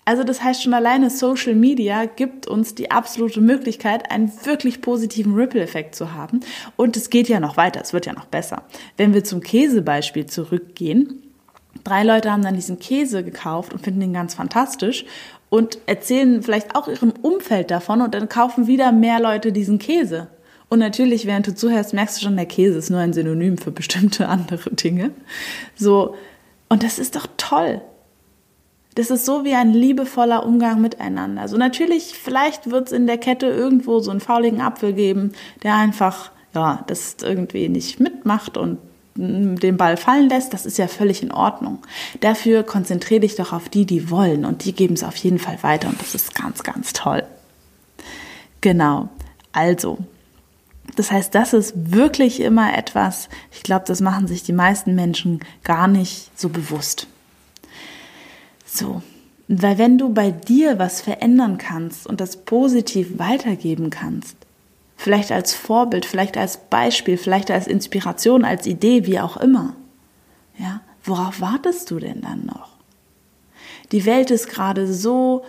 also 0.03 0.23
das 0.23 0.41
heißt 0.41 0.63
schon 0.63 0.73
alleine 0.73 1.09
Social 1.09 1.53
Media 1.53 2.05
gibt 2.05 2.47
uns 2.47 2.75
die 2.75 2.91
absolute 2.91 3.39
Möglichkeit, 3.39 4.11
einen 4.11 4.31
wirklich 4.45 4.81
positiven 4.81 5.35
Ripple-Effekt 5.35 5.95
zu 5.95 6.13
haben. 6.13 6.41
Und 6.75 6.97
es 6.97 7.09
geht 7.09 7.29
ja 7.29 7.39
noch 7.39 7.55
weiter, 7.57 7.81
es 7.81 7.91
wird 7.91 8.05
ja 8.05 8.13
noch 8.13 8.25
besser. 8.25 8.63
Wenn 8.97 9.13
wir 9.13 9.23
zum 9.23 9.41
Käsebeispiel 9.41 10.25
zurückgehen, 10.25 11.26
drei 11.83 12.03
Leute 12.03 12.31
haben 12.31 12.43
dann 12.43 12.55
diesen 12.55 12.79
Käse 12.79 13.23
gekauft 13.23 13.73
und 13.73 13.83
finden 13.83 14.01
ihn 14.01 14.13
ganz 14.13 14.33
fantastisch 14.33 15.05
und 15.49 15.79
erzählen 15.85 16.41
vielleicht 16.41 16.75
auch 16.75 16.87
ihrem 16.87 17.13
Umfeld 17.21 17.71
davon 17.71 18.01
und 18.01 18.13
dann 18.13 18.29
kaufen 18.29 18.67
wieder 18.67 18.91
mehr 18.91 19.19
Leute 19.19 19.51
diesen 19.51 19.79
Käse. 19.79 20.27
Und 20.69 20.79
natürlich, 20.79 21.25
während 21.25 21.47
du 21.47 21.55
zuhörst, 21.55 21.93
merkst 21.93 22.17
du 22.17 22.25
schon, 22.25 22.35
der 22.35 22.45
Käse 22.45 22.77
ist 22.77 22.89
nur 22.89 22.99
ein 22.99 23.13
Synonym 23.13 23.57
für 23.57 23.71
bestimmte 23.71 24.27
andere 24.29 24.71
Dinge. 24.71 25.11
So. 25.75 26.15
Und 26.69 26.83
das 26.83 26.99
ist 26.99 27.15
doch 27.15 27.27
toll. 27.37 27.81
Das 28.95 29.11
ist 29.11 29.25
so 29.25 29.45
wie 29.45 29.53
ein 29.53 29.73
liebevoller 29.73 30.45
Umgang 30.45 30.81
miteinander. 30.81 31.41
Also 31.41 31.55
natürlich, 31.55 32.13
vielleicht 32.17 32.71
wird 32.71 32.87
es 32.87 32.91
in 32.91 33.07
der 33.07 33.19
Kette 33.19 33.45
irgendwo 33.45 33.99
so 33.99 34.11
einen 34.11 34.19
fauligen 34.19 34.59
Apfel 34.59 34.91
geben, 34.91 35.33
der 35.63 35.75
einfach, 35.75 36.31
ja, 36.53 36.83
das 36.87 37.17
irgendwie 37.21 37.69
nicht 37.69 37.99
mitmacht 37.99 38.57
und 38.57 38.79
den 39.17 39.77
Ball 39.77 39.97
fallen 39.97 40.29
lässt, 40.29 40.53
das 40.53 40.65
ist 40.65 40.77
ja 40.77 40.87
völlig 40.87 41.23
in 41.23 41.31
Ordnung. 41.31 41.79
Dafür 42.19 42.63
konzentriere 42.63 43.21
dich 43.21 43.35
doch 43.35 43.51
auf 43.53 43.69
die, 43.69 43.85
die 43.85 44.09
wollen 44.09 44.45
und 44.45 44.65
die 44.65 44.73
geben 44.73 44.93
es 44.93 45.03
auf 45.03 45.15
jeden 45.17 45.39
Fall 45.39 45.61
weiter 45.63 45.89
und 45.89 45.99
das 45.99 46.15
ist 46.15 46.35
ganz, 46.35 46.63
ganz 46.63 46.93
toll. 46.93 47.23
Genau. 48.61 49.09
Also, 49.51 49.97
das 50.95 51.11
heißt, 51.11 51.33
das 51.35 51.53
ist 51.53 51.73
wirklich 51.91 52.39
immer 52.39 52.77
etwas, 52.77 53.29
ich 53.51 53.63
glaube, 53.63 53.85
das 53.87 54.01
machen 54.01 54.27
sich 54.27 54.43
die 54.43 54.53
meisten 54.53 54.95
Menschen 54.95 55.41
gar 55.63 55.87
nicht 55.87 56.31
so 56.35 56.49
bewusst. 56.49 57.07
So, 58.65 59.01
weil 59.47 59.77
wenn 59.77 59.97
du 59.97 60.13
bei 60.13 60.31
dir 60.31 60.79
was 60.79 61.01
verändern 61.01 61.57
kannst 61.57 62.07
und 62.07 62.19
das 62.19 62.37
positiv 62.37 63.17
weitergeben 63.17 63.89
kannst, 63.89 64.35
vielleicht 64.97 65.31
als 65.31 65.53
Vorbild, 65.53 66.05
vielleicht 66.05 66.35
als 66.35 66.57
Beispiel, 66.57 67.17
vielleicht 67.17 67.49
als 67.51 67.67
Inspiration, 67.67 68.43
als 68.43 68.65
Idee, 68.65 69.05
wie 69.05 69.19
auch 69.19 69.37
immer, 69.37 69.75
ja, 70.57 70.81
worauf 71.03 71.39
wartest 71.39 71.89
du 71.91 71.99
denn 71.99 72.21
dann 72.21 72.45
noch? 72.45 72.69
Die 73.91 74.05
Welt 74.05 74.31
ist 74.31 74.49
gerade 74.49 74.91
so 74.91 75.45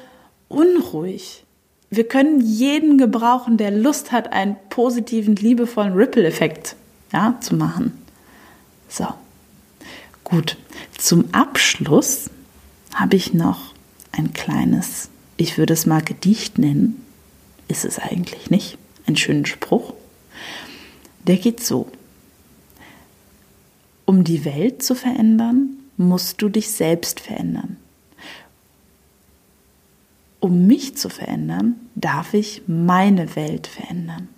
unruhig. 0.49 1.45
Wir 1.90 2.07
können 2.07 2.40
jeden 2.40 2.99
gebrauchen, 2.99 3.57
der 3.57 3.71
Lust 3.71 4.12
hat, 4.12 4.33
einen 4.33 4.57
positiven, 4.69 5.35
liebevollen 5.35 5.95
Ripple-Effekt 5.95 6.76
ja, 7.12 7.37
zu 7.40 7.57
machen. 7.57 8.00
So, 8.88 9.07
gut. 10.23 10.57
Zum 10.99 11.33
Abschluss 11.33 12.31
habe 12.95 13.17
ich 13.17 13.33
noch 13.33 13.73
ein 14.12 14.33
kleines, 14.33 15.09
ich 15.37 15.57
würde 15.57 15.73
es 15.73 15.87
mal 15.87 16.02
Gedicht 16.02 16.59
nennen, 16.59 17.05
ist 17.69 17.85
es 17.85 17.99
eigentlich 17.99 18.50
nicht, 18.50 18.78
einen 19.08 19.16
schönen 19.16 19.46
Spruch. 19.46 19.94
Der 21.26 21.36
geht 21.36 21.64
so. 21.64 21.88
Um 24.04 24.24
die 24.24 24.44
Welt 24.44 24.82
zu 24.82 24.94
verändern, 24.94 25.70
musst 25.96 26.40
du 26.40 26.48
dich 26.48 26.70
selbst 26.70 27.20
verändern. 27.20 27.76
Um 30.40 30.66
mich 30.66 30.96
zu 30.96 31.08
verändern, 31.08 31.74
darf 31.96 32.32
ich 32.32 32.62
meine 32.66 33.34
Welt 33.34 33.66
verändern. 33.66 34.28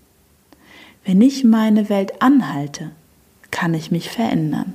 Wenn 1.04 1.20
ich 1.20 1.44
meine 1.44 1.88
Welt 1.88 2.22
anhalte, 2.22 2.90
kann 3.50 3.74
ich 3.74 3.90
mich 3.90 4.08
verändern. 4.08 4.74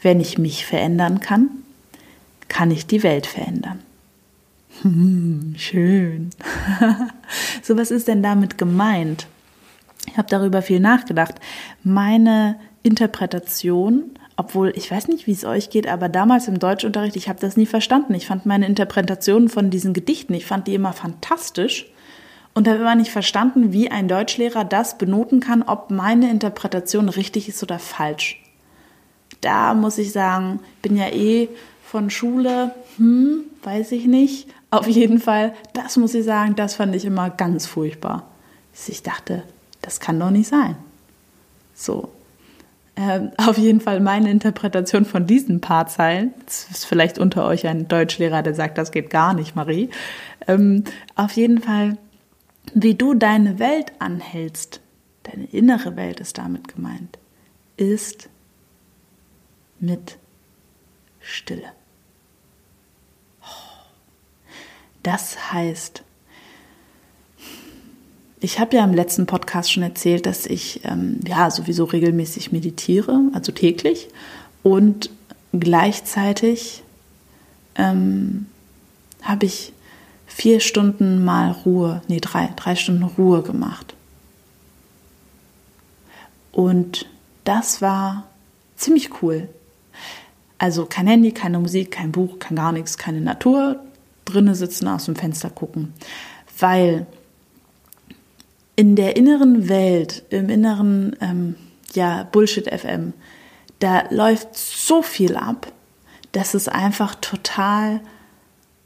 Wenn 0.00 0.20
ich 0.20 0.38
mich 0.38 0.66
verändern 0.66 1.20
kann, 1.20 1.48
kann 2.48 2.70
ich 2.70 2.86
die 2.86 3.02
Welt 3.02 3.26
verändern. 3.26 3.80
Hm, 4.82 5.54
schön. 5.58 6.30
so, 7.62 7.76
was 7.76 7.90
ist 7.90 8.08
denn 8.08 8.22
damit 8.22 8.58
gemeint? 8.58 9.26
Ich 10.06 10.18
habe 10.18 10.28
darüber 10.28 10.62
viel 10.62 10.80
nachgedacht. 10.80 11.34
Meine 11.84 12.56
Interpretation, 12.82 14.10
obwohl 14.36 14.72
ich 14.76 14.90
weiß 14.90 15.08
nicht, 15.08 15.26
wie 15.26 15.32
es 15.32 15.44
euch 15.44 15.70
geht, 15.70 15.86
aber 15.86 16.08
damals 16.08 16.48
im 16.48 16.58
Deutschunterricht, 16.58 17.16
ich 17.16 17.28
habe 17.28 17.40
das 17.40 17.56
nie 17.56 17.66
verstanden. 17.66 18.14
Ich 18.14 18.26
fand 18.26 18.46
meine 18.46 18.66
Interpretationen 18.66 19.48
von 19.48 19.70
diesen 19.70 19.92
Gedichten, 19.92 20.34
ich 20.34 20.46
fand 20.46 20.66
die 20.66 20.74
immer 20.74 20.92
fantastisch 20.92 21.86
und 22.54 22.68
habe 22.68 22.80
immer 22.80 22.94
nicht 22.94 23.10
verstanden, 23.10 23.72
wie 23.72 23.90
ein 23.90 24.08
Deutschlehrer 24.08 24.64
das 24.64 24.98
benoten 24.98 25.40
kann, 25.40 25.62
ob 25.62 25.90
meine 25.90 26.30
Interpretation 26.30 27.08
richtig 27.08 27.48
ist 27.48 27.62
oder 27.62 27.78
falsch. 27.78 28.42
Da 29.40 29.74
muss 29.74 29.98
ich 29.98 30.12
sagen, 30.12 30.60
bin 30.82 30.96
ja 30.96 31.08
eh 31.08 31.48
von 31.82 32.10
Schule, 32.10 32.74
hm, 32.96 33.44
weiß 33.62 33.92
ich 33.92 34.06
nicht. 34.06 34.48
Auf 34.72 34.86
jeden 34.86 35.20
Fall, 35.20 35.52
das 35.74 35.98
muss 35.98 36.14
ich 36.14 36.24
sagen, 36.24 36.56
das 36.56 36.76
fand 36.76 36.94
ich 36.96 37.04
immer 37.04 37.28
ganz 37.28 37.66
furchtbar. 37.66 38.26
Ich 38.88 39.02
dachte, 39.02 39.42
das 39.82 40.00
kann 40.00 40.18
doch 40.18 40.30
nicht 40.30 40.48
sein. 40.48 40.76
So. 41.74 42.08
Ähm, 42.96 43.32
auf 43.36 43.58
jeden 43.58 43.82
Fall 43.82 44.00
meine 44.00 44.30
Interpretation 44.30 45.04
von 45.04 45.26
diesen 45.26 45.60
paar 45.60 45.88
Zeilen. 45.88 46.32
Es 46.46 46.70
ist 46.70 46.86
vielleicht 46.86 47.18
unter 47.18 47.44
euch 47.44 47.66
ein 47.66 47.86
Deutschlehrer, 47.86 48.42
der 48.42 48.54
sagt, 48.54 48.78
das 48.78 48.92
geht 48.92 49.10
gar 49.10 49.34
nicht, 49.34 49.54
Marie. 49.54 49.90
Ähm, 50.48 50.84
auf 51.16 51.32
jeden 51.32 51.60
Fall, 51.60 51.98
wie 52.72 52.94
du 52.94 53.12
deine 53.12 53.58
Welt 53.58 53.92
anhältst, 53.98 54.80
deine 55.24 55.44
innere 55.44 55.96
Welt 55.96 56.18
ist 56.18 56.38
damit 56.38 56.74
gemeint, 56.74 57.18
ist 57.76 58.30
mit 59.80 60.16
Stille. 61.20 61.72
Das 65.02 65.52
heißt, 65.52 66.02
ich 68.40 68.58
habe 68.58 68.76
ja 68.76 68.84
im 68.84 68.94
letzten 68.94 69.26
Podcast 69.26 69.72
schon 69.72 69.82
erzählt, 69.82 70.26
dass 70.26 70.46
ich 70.46 70.80
ähm, 70.84 71.20
ja 71.26 71.50
sowieso 71.50 71.84
regelmäßig 71.84 72.52
meditiere, 72.52 73.20
also 73.32 73.52
täglich, 73.52 74.08
und 74.62 75.10
gleichzeitig 75.52 76.82
ähm, 77.76 78.46
habe 79.22 79.46
ich 79.46 79.72
vier 80.26 80.60
Stunden 80.60 81.24
mal 81.24 81.52
Ruhe, 81.52 82.02
nee, 82.08 82.20
drei, 82.20 82.50
drei 82.56 82.74
Stunden 82.74 83.04
Ruhe 83.04 83.42
gemacht. 83.42 83.94
Und 86.50 87.06
das 87.44 87.80
war 87.80 88.24
ziemlich 88.76 89.22
cool. 89.22 89.48
Also 90.58 90.86
kein 90.86 91.06
Handy, 91.06 91.32
keine 91.32 91.58
Musik, 91.58 91.90
kein 91.92 92.12
Buch, 92.12 92.38
kein 92.38 92.56
gar 92.56 92.72
nichts, 92.72 92.98
keine 92.98 93.20
Natur, 93.20 93.80
drinnen 94.24 94.54
sitzen, 94.54 94.88
aus 94.88 95.06
dem 95.06 95.16
Fenster 95.16 95.50
gucken. 95.50 95.92
Weil 96.58 97.06
in 98.76 98.96
der 98.96 99.16
inneren 99.16 99.68
Welt, 99.68 100.24
im 100.30 100.48
inneren 100.48 101.16
ähm, 101.20 101.56
ja, 101.94 102.24
Bullshit 102.24 102.68
FM, 102.68 103.12
da 103.78 104.04
läuft 104.10 104.56
so 104.56 105.02
viel 105.02 105.36
ab, 105.36 105.72
dass 106.32 106.54
es 106.54 106.68
einfach 106.68 107.14
total 107.16 108.00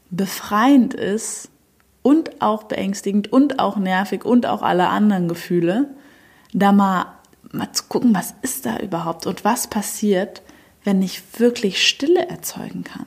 befreiend 0.09 0.93
ist 0.93 1.49
und 2.01 2.41
auch 2.41 2.63
beängstigend 2.63 3.31
und 3.31 3.59
auch 3.59 3.77
nervig 3.77 4.25
und 4.25 4.45
auch 4.45 4.61
alle 4.61 4.87
anderen 4.87 5.27
Gefühle, 5.27 5.89
da 6.53 6.71
mal, 6.71 7.05
mal 7.51 7.71
zu 7.73 7.83
gucken, 7.89 8.15
was 8.15 8.33
ist 8.41 8.65
da 8.65 8.77
überhaupt 8.77 9.27
und 9.27 9.43
was 9.43 9.67
passiert, 9.67 10.41
wenn 10.83 11.01
ich 11.01 11.21
wirklich 11.39 11.85
Stille 11.85 12.27
erzeugen 12.29 12.83
kann. 12.83 13.05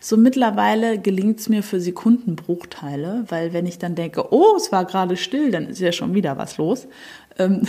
So 0.00 0.16
mittlerweile 0.16 0.98
gelingt 0.98 1.40
es 1.40 1.48
mir 1.48 1.62
für 1.62 1.80
Sekundenbruchteile, 1.80 3.24
weil 3.28 3.52
wenn 3.52 3.66
ich 3.66 3.78
dann 3.78 3.94
denke, 3.94 4.32
oh, 4.32 4.56
es 4.56 4.72
war 4.72 4.84
gerade 4.84 5.16
still, 5.16 5.50
dann 5.50 5.68
ist 5.68 5.80
ja 5.80 5.92
schon 5.92 6.14
wieder 6.14 6.38
was 6.38 6.58
los. 6.58 6.86
Ähm 7.38 7.62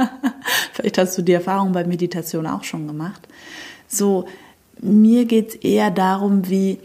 Vielleicht 0.72 0.98
hast 0.98 1.16
du 1.18 1.22
die 1.22 1.32
Erfahrung 1.32 1.72
bei 1.72 1.84
Meditation 1.84 2.46
auch 2.46 2.64
schon 2.64 2.86
gemacht. 2.86 3.28
So, 3.86 4.26
mir 4.80 5.24
geht 5.24 5.48
es 5.50 5.54
eher 5.56 5.90
darum, 5.90 6.48
wie 6.48 6.78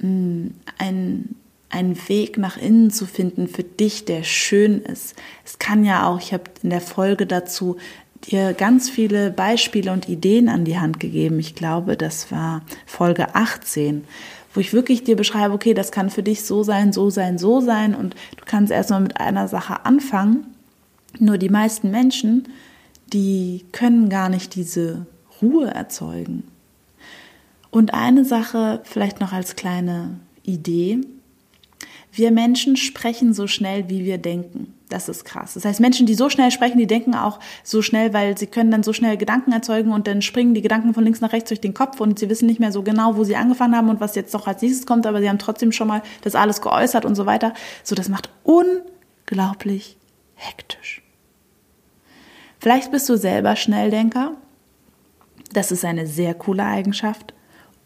mm, 0.00 0.48
ein, 0.78 1.34
einen 1.70 2.08
Weg 2.08 2.38
nach 2.38 2.56
innen 2.56 2.90
zu 2.90 3.06
finden 3.06 3.48
für 3.48 3.62
dich, 3.62 4.04
der 4.04 4.22
schön 4.22 4.82
ist. 4.82 5.14
Es 5.44 5.58
kann 5.58 5.84
ja 5.84 6.06
auch, 6.06 6.18
ich 6.18 6.32
habe 6.32 6.44
in 6.62 6.70
der 6.70 6.80
Folge 6.80 7.26
dazu 7.26 7.76
dir 8.30 8.52
ganz 8.54 8.88
viele 8.88 9.30
Beispiele 9.30 9.92
und 9.92 10.08
Ideen 10.08 10.48
an 10.48 10.64
die 10.64 10.78
Hand 10.78 11.00
gegeben. 11.00 11.38
Ich 11.38 11.54
glaube, 11.54 11.96
das 11.96 12.30
war 12.30 12.62
Folge 12.86 13.34
18, 13.34 14.04
wo 14.54 14.60
ich 14.60 14.72
wirklich 14.72 15.04
dir 15.04 15.16
beschreibe, 15.16 15.54
okay, 15.54 15.74
das 15.74 15.92
kann 15.92 16.10
für 16.10 16.22
dich 16.22 16.44
so 16.44 16.62
sein, 16.62 16.92
so 16.92 17.10
sein, 17.10 17.38
so 17.38 17.60
sein 17.60 17.94
und 17.94 18.14
du 18.36 18.44
kannst 18.44 18.72
erstmal 18.72 19.00
mit 19.00 19.18
einer 19.18 19.48
Sache 19.48 19.84
anfangen. 19.84 20.46
Nur 21.18 21.38
die 21.38 21.48
meisten 21.48 21.90
Menschen, 21.90 22.48
die 23.12 23.64
können 23.72 24.08
gar 24.08 24.28
nicht 24.28 24.54
diese 24.54 25.06
Ruhe 25.40 25.68
erzeugen. 25.68 26.44
Und 27.70 27.94
eine 27.94 28.24
Sache 28.24 28.80
vielleicht 28.84 29.20
noch 29.20 29.32
als 29.32 29.56
kleine 29.56 30.20
Idee. 30.42 31.00
Wir 32.12 32.30
Menschen 32.30 32.76
sprechen 32.76 33.32
so 33.32 33.46
schnell, 33.46 33.88
wie 33.88 34.04
wir 34.04 34.18
denken. 34.18 34.74
Das 34.90 35.08
ist 35.08 35.24
krass. 35.24 35.54
Das 35.54 35.64
heißt, 35.64 35.80
Menschen, 35.80 36.04
die 36.04 36.14
so 36.14 36.28
schnell 36.28 36.50
sprechen, 36.50 36.76
die 36.76 36.86
denken 36.86 37.14
auch 37.14 37.40
so 37.64 37.80
schnell, 37.80 38.12
weil 38.12 38.36
sie 38.36 38.46
können 38.46 38.70
dann 38.70 38.82
so 38.82 38.92
schnell 38.92 39.16
Gedanken 39.16 39.52
erzeugen 39.52 39.90
und 39.92 40.06
dann 40.06 40.20
springen 40.20 40.52
die 40.52 40.60
Gedanken 40.60 40.92
von 40.92 41.02
links 41.02 41.22
nach 41.22 41.32
rechts 41.32 41.48
durch 41.48 41.62
den 41.62 41.72
Kopf 41.72 42.00
und 42.00 42.18
sie 42.18 42.28
wissen 42.28 42.44
nicht 42.44 42.60
mehr 42.60 42.70
so 42.70 42.82
genau, 42.82 43.16
wo 43.16 43.24
sie 43.24 43.34
angefangen 43.34 43.74
haben 43.74 43.88
und 43.88 44.00
was 44.00 44.14
jetzt 44.14 44.34
doch 44.34 44.46
als 44.46 44.60
nächstes 44.60 44.84
kommt, 44.84 45.06
aber 45.06 45.22
sie 45.22 45.30
haben 45.30 45.38
trotzdem 45.38 45.72
schon 45.72 45.88
mal 45.88 46.02
das 46.20 46.34
alles 46.34 46.60
geäußert 46.60 47.06
und 47.06 47.14
so 47.14 47.24
weiter. 47.24 47.54
So, 47.82 47.94
das 47.94 48.10
macht 48.10 48.28
unglaublich 48.44 49.96
hektisch. 50.34 51.02
Vielleicht 52.58 52.92
bist 52.92 53.08
du 53.08 53.16
selber 53.16 53.56
Schnelldenker. 53.56 54.36
Das 55.54 55.72
ist 55.72 55.84
eine 55.86 56.06
sehr 56.06 56.34
coole 56.34 56.64
Eigenschaft. 56.64 57.32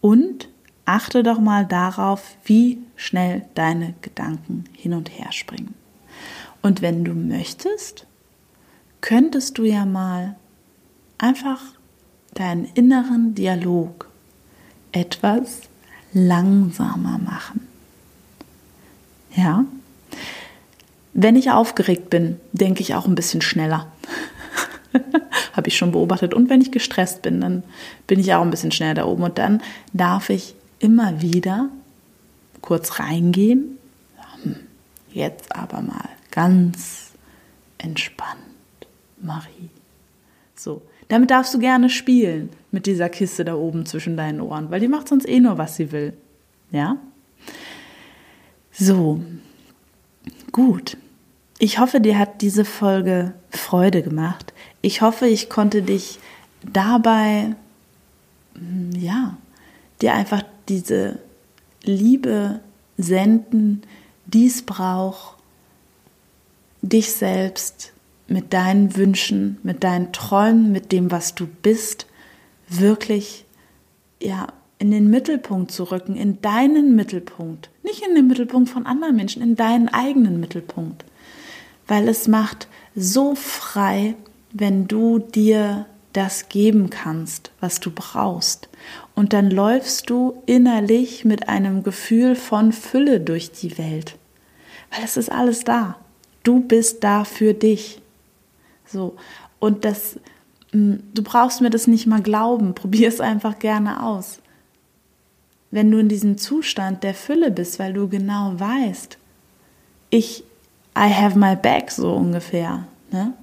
Und 0.00 0.48
achte 0.86 1.22
doch 1.22 1.38
mal 1.38 1.66
darauf, 1.66 2.36
wie 2.44 2.78
schnell 2.96 3.44
deine 3.54 3.94
Gedanken 4.00 4.64
hin 4.72 4.94
und 4.94 5.10
her 5.10 5.32
springen. 5.32 5.74
Und 6.62 6.80
wenn 6.80 7.04
du 7.04 7.12
möchtest, 7.12 8.06
könntest 9.00 9.58
du 9.58 9.64
ja 9.64 9.84
mal 9.84 10.36
einfach 11.18 11.60
deinen 12.34 12.64
inneren 12.74 13.34
Dialog 13.34 14.08
etwas 14.92 15.62
langsamer 16.12 17.18
machen. 17.18 17.68
Ja? 19.34 19.64
Wenn 21.12 21.36
ich 21.36 21.50
aufgeregt 21.50 22.10
bin, 22.10 22.40
denke 22.52 22.82
ich 22.82 22.94
auch 22.94 23.06
ein 23.06 23.14
bisschen 23.14 23.42
schneller. 23.42 23.90
Habe 25.52 25.68
ich 25.68 25.76
schon 25.76 25.92
beobachtet. 25.92 26.34
Und 26.34 26.50
wenn 26.50 26.60
ich 26.60 26.72
gestresst 26.72 27.22
bin, 27.22 27.40
dann 27.40 27.62
bin 28.06 28.20
ich 28.20 28.34
auch 28.34 28.42
ein 28.42 28.50
bisschen 28.50 28.72
schneller 28.72 28.94
da 28.94 29.04
oben. 29.06 29.22
Und 29.22 29.38
dann 29.38 29.62
darf 29.92 30.30
ich 30.30 30.54
immer 30.78 31.20
wieder 31.20 31.70
kurz 32.60 32.98
reingehen. 32.98 33.78
Hm, 34.42 34.56
jetzt 35.12 35.54
aber 35.54 35.80
mal 35.82 36.08
ganz 36.30 37.12
entspannt, 37.78 38.38
Marie. 39.20 39.70
So, 40.54 40.82
damit 41.08 41.30
darfst 41.30 41.54
du 41.54 41.58
gerne 41.58 41.90
spielen 41.90 42.50
mit 42.70 42.86
dieser 42.86 43.08
Kiste 43.08 43.44
da 43.44 43.54
oben 43.54 43.86
zwischen 43.86 44.16
deinen 44.16 44.40
Ohren, 44.40 44.70
weil 44.70 44.80
die 44.80 44.88
macht 44.88 45.08
sonst 45.08 45.28
eh 45.28 45.40
nur, 45.40 45.58
was 45.58 45.76
sie 45.76 45.92
will. 45.92 46.12
Ja? 46.72 46.96
So, 48.72 49.22
gut. 50.52 50.96
Ich 51.58 51.78
hoffe, 51.78 52.00
dir 52.00 52.18
hat 52.18 52.42
diese 52.42 52.66
Folge 52.66 53.32
Freude 53.50 54.02
gemacht. 54.02 54.52
Ich 54.82 55.00
hoffe, 55.00 55.26
ich 55.26 55.48
konnte 55.48 55.82
dich 55.82 56.18
dabei, 56.62 57.54
hm, 58.54 58.90
ja, 58.92 59.38
dir 60.02 60.12
einfach 60.12 60.42
diese 60.68 61.18
Liebe 61.82 62.60
senden, 62.96 63.82
die 64.26 64.46
es 64.46 64.62
braucht, 64.62 65.36
dich 66.82 67.12
selbst 67.12 67.92
mit 68.28 68.52
deinen 68.52 68.96
Wünschen, 68.96 69.58
mit 69.62 69.84
deinen 69.84 70.12
Träumen, 70.12 70.72
mit 70.72 70.92
dem, 70.92 71.10
was 71.10 71.34
du 71.34 71.46
bist, 71.46 72.06
wirklich 72.68 73.44
ja 74.20 74.48
in 74.78 74.90
den 74.90 75.08
Mittelpunkt 75.08 75.70
zu 75.70 75.84
rücken, 75.84 76.16
in 76.16 76.40
deinen 76.42 76.94
Mittelpunkt, 76.96 77.70
nicht 77.82 78.02
in 78.06 78.14
den 78.14 78.26
Mittelpunkt 78.26 78.68
von 78.68 78.84
anderen 78.84 79.16
Menschen, 79.16 79.42
in 79.42 79.56
deinen 79.56 79.88
eigenen 79.88 80.38
Mittelpunkt, 80.40 81.04
weil 81.86 82.08
es 82.08 82.28
macht 82.28 82.68
so 82.94 83.34
frei, 83.34 84.14
wenn 84.52 84.86
du 84.86 85.18
dir 85.18 85.86
das 86.16 86.48
geben 86.48 86.88
kannst, 86.88 87.50
was 87.60 87.80
du 87.80 87.90
brauchst. 87.90 88.68
Und 89.14 89.32
dann 89.32 89.50
läufst 89.50 90.08
du 90.08 90.42
innerlich 90.46 91.24
mit 91.24 91.48
einem 91.48 91.82
Gefühl 91.82 92.36
von 92.36 92.72
Fülle 92.72 93.20
durch 93.20 93.52
die 93.52 93.76
Welt, 93.76 94.16
weil 94.90 95.04
es 95.04 95.16
ist 95.16 95.30
alles 95.30 95.64
da. 95.64 95.96
Du 96.42 96.60
bist 96.60 97.04
da 97.04 97.24
für 97.24 97.52
dich. 97.54 98.00
So. 98.86 99.16
Und 99.58 99.84
das, 99.84 100.18
hm, 100.72 101.02
du 101.12 101.22
brauchst 101.22 101.60
mir 101.60 101.70
das 101.70 101.86
nicht 101.86 102.06
mal 102.06 102.22
glauben. 102.22 102.74
Probier 102.74 103.08
es 103.08 103.20
einfach 103.20 103.58
gerne 103.58 104.02
aus. 104.02 104.38
Wenn 105.70 105.90
du 105.90 105.98
in 105.98 106.08
diesem 106.08 106.38
Zustand 106.38 107.02
der 107.02 107.14
Fülle 107.14 107.50
bist, 107.50 107.78
weil 107.78 107.92
du 107.92 108.08
genau 108.08 108.54
weißt, 108.58 109.18
ich, 110.10 110.44
I 110.96 111.12
have 111.12 111.38
my 111.38 111.56
back, 111.56 111.90
so 111.90 112.12
ungefähr, 112.12 112.86
ne? 113.10 113.34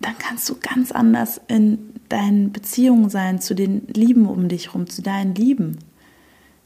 Dann 0.00 0.16
kannst 0.18 0.48
du 0.48 0.56
ganz 0.60 0.92
anders 0.92 1.40
in 1.48 1.90
deinen 2.08 2.52
Beziehungen 2.52 3.10
sein 3.10 3.40
zu 3.40 3.54
den 3.54 3.86
Lieben 3.88 4.26
um 4.26 4.48
dich 4.48 4.68
herum, 4.68 4.88
zu 4.88 5.02
deinen 5.02 5.34
Lieben. 5.34 5.78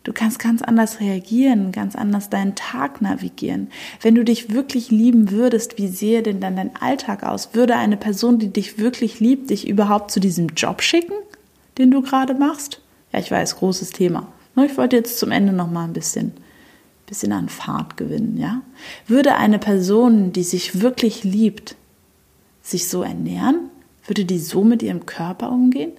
Du 0.04 0.12
kannst 0.12 0.38
ganz 0.38 0.60
anders 0.60 1.00
reagieren, 1.00 1.72
ganz 1.72 1.96
anders 1.96 2.28
deinen 2.28 2.54
Tag 2.54 3.00
navigieren. 3.00 3.68
Wenn 4.02 4.14
du 4.14 4.22
dich 4.22 4.52
wirklich 4.52 4.90
lieben 4.90 5.30
würdest, 5.30 5.78
wie 5.78 5.88
sehe 5.88 6.22
denn 6.22 6.40
dann 6.40 6.56
dein 6.56 6.76
Alltag 6.76 7.22
aus? 7.22 7.54
Würde 7.54 7.76
eine 7.76 7.96
Person, 7.96 8.38
die 8.38 8.52
dich 8.52 8.78
wirklich 8.78 9.18
liebt, 9.20 9.48
dich 9.48 9.66
überhaupt 9.66 10.10
zu 10.10 10.20
diesem 10.20 10.48
Job 10.48 10.82
schicken, 10.82 11.14
den 11.78 11.90
du 11.90 12.02
gerade 12.02 12.34
machst? 12.34 12.82
Ja, 13.12 13.18
ich 13.18 13.30
weiß, 13.30 13.56
großes 13.56 13.90
Thema. 13.90 14.28
Ich 14.56 14.76
wollte 14.76 14.96
jetzt 14.96 15.18
zum 15.18 15.30
Ende 15.30 15.54
noch 15.54 15.70
mal 15.70 15.84
ein 15.84 15.94
bisschen, 15.94 16.32
bisschen 17.06 17.32
an 17.32 17.48
Fahrt 17.48 17.96
gewinnen, 17.96 18.36
ja? 18.36 18.60
Würde 19.06 19.36
eine 19.36 19.58
Person, 19.58 20.32
die 20.32 20.44
sich 20.44 20.82
wirklich 20.82 21.24
liebt, 21.24 21.76
sich 22.64 22.88
so 22.88 23.02
ernähren? 23.02 23.70
Würde 24.06 24.24
die 24.24 24.40
so 24.40 24.64
mit 24.64 24.82
ihrem 24.82 25.06
Körper 25.06 25.52
umgehen? 25.52 25.92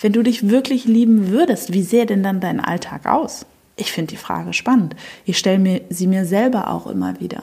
Wenn 0.00 0.12
du 0.12 0.22
dich 0.22 0.48
wirklich 0.48 0.86
lieben 0.86 1.28
würdest, 1.28 1.72
wie 1.72 1.82
sähe 1.82 2.06
denn 2.06 2.22
dann 2.22 2.40
dein 2.40 2.60
Alltag 2.60 3.06
aus? 3.06 3.44
Ich 3.76 3.92
finde 3.92 4.10
die 4.10 4.16
Frage 4.16 4.52
spannend. 4.52 4.96
Ich 5.24 5.38
stelle 5.38 5.58
mir 5.58 5.82
sie 5.90 6.06
mir 6.06 6.24
selber 6.24 6.70
auch 6.70 6.86
immer 6.86 7.20
wieder. 7.20 7.42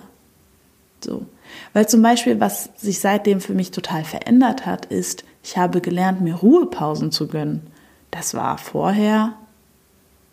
So. 1.03 1.25
Weil 1.73 1.87
zum 1.87 2.01
Beispiel, 2.01 2.39
was 2.39 2.69
sich 2.77 2.99
seitdem 2.99 3.41
für 3.41 3.53
mich 3.53 3.71
total 3.71 4.03
verändert 4.03 4.65
hat, 4.65 4.85
ist, 4.87 5.23
ich 5.43 5.57
habe 5.57 5.81
gelernt, 5.81 6.21
mir 6.21 6.35
Ruhepausen 6.35 7.11
zu 7.11 7.27
gönnen. 7.27 7.67
Das 8.11 8.33
war 8.33 8.57
vorher 8.57 9.33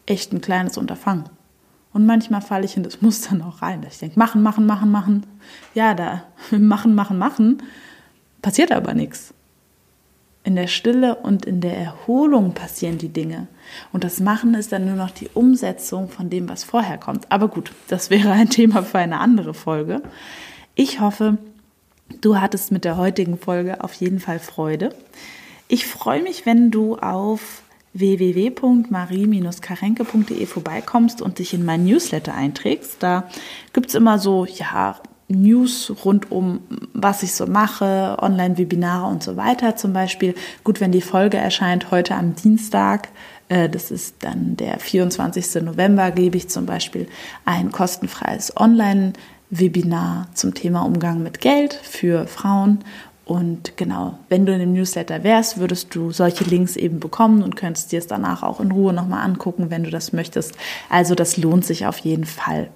echt 0.07 0.33
ein 0.33 0.41
kleines 0.41 0.77
Unterfangen. 0.77 1.25
Und 1.93 2.07
manchmal 2.07 2.43
falle 2.43 2.65
ich 2.65 2.77
in 2.77 2.83
das 2.83 3.01
Muster 3.01 3.35
noch 3.35 3.63
rein, 3.63 3.83
dass 3.83 3.95
ich 3.95 4.01
denke, 4.01 4.19
machen, 4.19 4.43
machen, 4.43 4.67
machen, 4.67 4.91
machen. 4.91 5.27
Ja, 5.75 5.95
da 5.95 6.25
machen, 6.51 6.95
machen, 6.95 7.19
machen. 7.19 7.63
Passiert 8.43 8.73
aber 8.73 8.95
nichts. 8.95 9.33
In 10.45 10.55
der 10.55 10.69
Stille 10.69 11.17
und 11.17 11.45
in 11.45 11.61
der 11.61 11.77
Erholung 11.77 12.55
passieren 12.55 12.99
die 12.99 13.09
Dinge. 13.09 13.49
Und 13.93 14.05
das 14.05 14.21
Machen 14.21 14.55
ist 14.55 14.71
dann 14.71 14.87
nur 14.87 14.95
noch 14.95 15.11
die 15.11 15.29
Umsetzung 15.35 16.09
von 16.09 16.31
dem, 16.31 16.49
was 16.49 16.63
vorher 16.63 16.99
kommt. 16.99 17.33
Aber 17.33 17.49
gut, 17.49 17.73
das 17.89 18.11
wäre 18.11 18.31
ein 18.31 18.49
Thema 18.49 18.85
für 18.85 18.99
eine 18.99 19.19
andere 19.19 19.55
Folge. 19.55 20.03
Ich 20.77 21.01
hoffe, 21.01 21.39
du 22.21 22.41
hattest 22.41 22.71
mit 22.71 22.85
der 22.85 22.97
heutigen 22.97 23.39
Folge 23.39 23.83
auf 23.83 23.95
jeden 23.95 24.21
Fall 24.21 24.39
Freude. 24.39 24.95
Ich 25.67 25.85
freue 25.87 26.23
mich, 26.23 26.47
wenn 26.47 26.71
du 26.71 26.97
auf 26.97 27.63
www.marie-karenke.de 27.93 30.47
vorbeikommst 30.47 31.21
und 31.23 31.41
dich 31.41 31.55
in 31.55 31.65
mein 31.65 31.85
Newsletter 31.85 32.35
einträgst. 32.35 33.03
Da 33.03 33.29
gibt 33.73 33.89
es 33.89 33.97
immer 33.97 34.19
so, 34.19 34.45
ja, 34.45 35.01
News 35.29 35.93
rund 36.05 36.31
um, 36.31 36.61
was 36.95 37.23
ich 37.23 37.35
so 37.35 37.47
mache, 37.47 38.17
Online-Webinare 38.21 39.07
und 39.07 39.23
so 39.23 39.37
weiter 39.37 39.77
zum 39.77 39.93
Beispiel. 39.93 40.35
Gut, 40.63 40.81
wenn 40.81 40.93
die 40.93 41.01
Folge 41.01 41.37
erscheint 41.37 41.91
heute 41.91 42.15
am 42.15 42.37
Dienstag, 42.37 43.09
äh, 43.49 43.69
das 43.69 43.91
ist 43.91 44.17
dann 44.21 44.57
der 44.57 44.79
24. 44.79 45.63
November, 45.63 46.11
gebe 46.13 46.37
ich 46.37 46.49
zum 46.49 46.67
Beispiel 46.67 47.09
ein 47.45 47.73
kostenfreies 47.73 48.57
Online-Webinar 48.57 50.29
zum 50.35 50.55
Thema 50.55 50.83
Umgang 50.83 51.23
mit 51.23 51.41
Geld 51.41 51.75
für 51.75 52.27
Frauen. 52.27 52.85
Und 53.25 53.77
genau, 53.77 54.21
wenn 54.29 54.47
du 54.47 54.53
in 54.53 54.61
dem 54.61 54.73
Newsletter 54.73 55.25
wärst, 55.25 55.59
würdest 55.59 55.93
du 55.97 56.13
solche 56.13 56.45
Links 56.45 56.77
eben 56.77 57.01
bekommen 57.01 57.43
und 57.43 57.57
könntest 57.57 57.91
dir 57.91 57.99
es 57.99 58.07
danach 58.07 58.45
auch 58.45 58.61
in 58.61 58.71
Ruhe 58.71 58.93
nochmal 58.93 59.25
angucken, 59.25 59.71
wenn 59.71 59.83
du 59.83 59.91
das 59.91 60.13
möchtest. 60.13 60.55
Also 60.89 61.17
das 61.17 61.37
lohnt 61.37 61.65
sich 61.65 61.87
auf 61.87 61.99
jeden 61.99 62.25
Fall. 62.25 62.71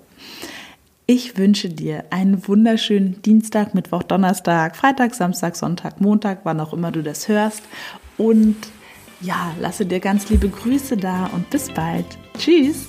Ich 1.12 1.37
wünsche 1.37 1.68
dir 1.68 2.05
einen 2.11 2.46
wunderschönen 2.46 3.20
Dienstag, 3.23 3.75
Mittwoch, 3.75 4.05
Donnerstag, 4.05 4.77
Freitag, 4.77 5.12
Samstag, 5.12 5.57
Sonntag, 5.57 6.01
Montag, 6.01 6.42
wann 6.44 6.61
auch 6.61 6.73
immer 6.73 6.92
du 6.92 7.03
das 7.03 7.27
hörst. 7.27 7.64
Und 8.16 8.55
ja, 9.20 9.53
lasse 9.59 9.85
dir 9.87 9.99
ganz 9.99 10.29
liebe 10.31 10.49
Grüße 10.49 10.96
da 10.96 11.27
und 11.35 11.51
bis 11.51 11.68
bald. 11.68 12.07
Tschüss. 12.38 12.87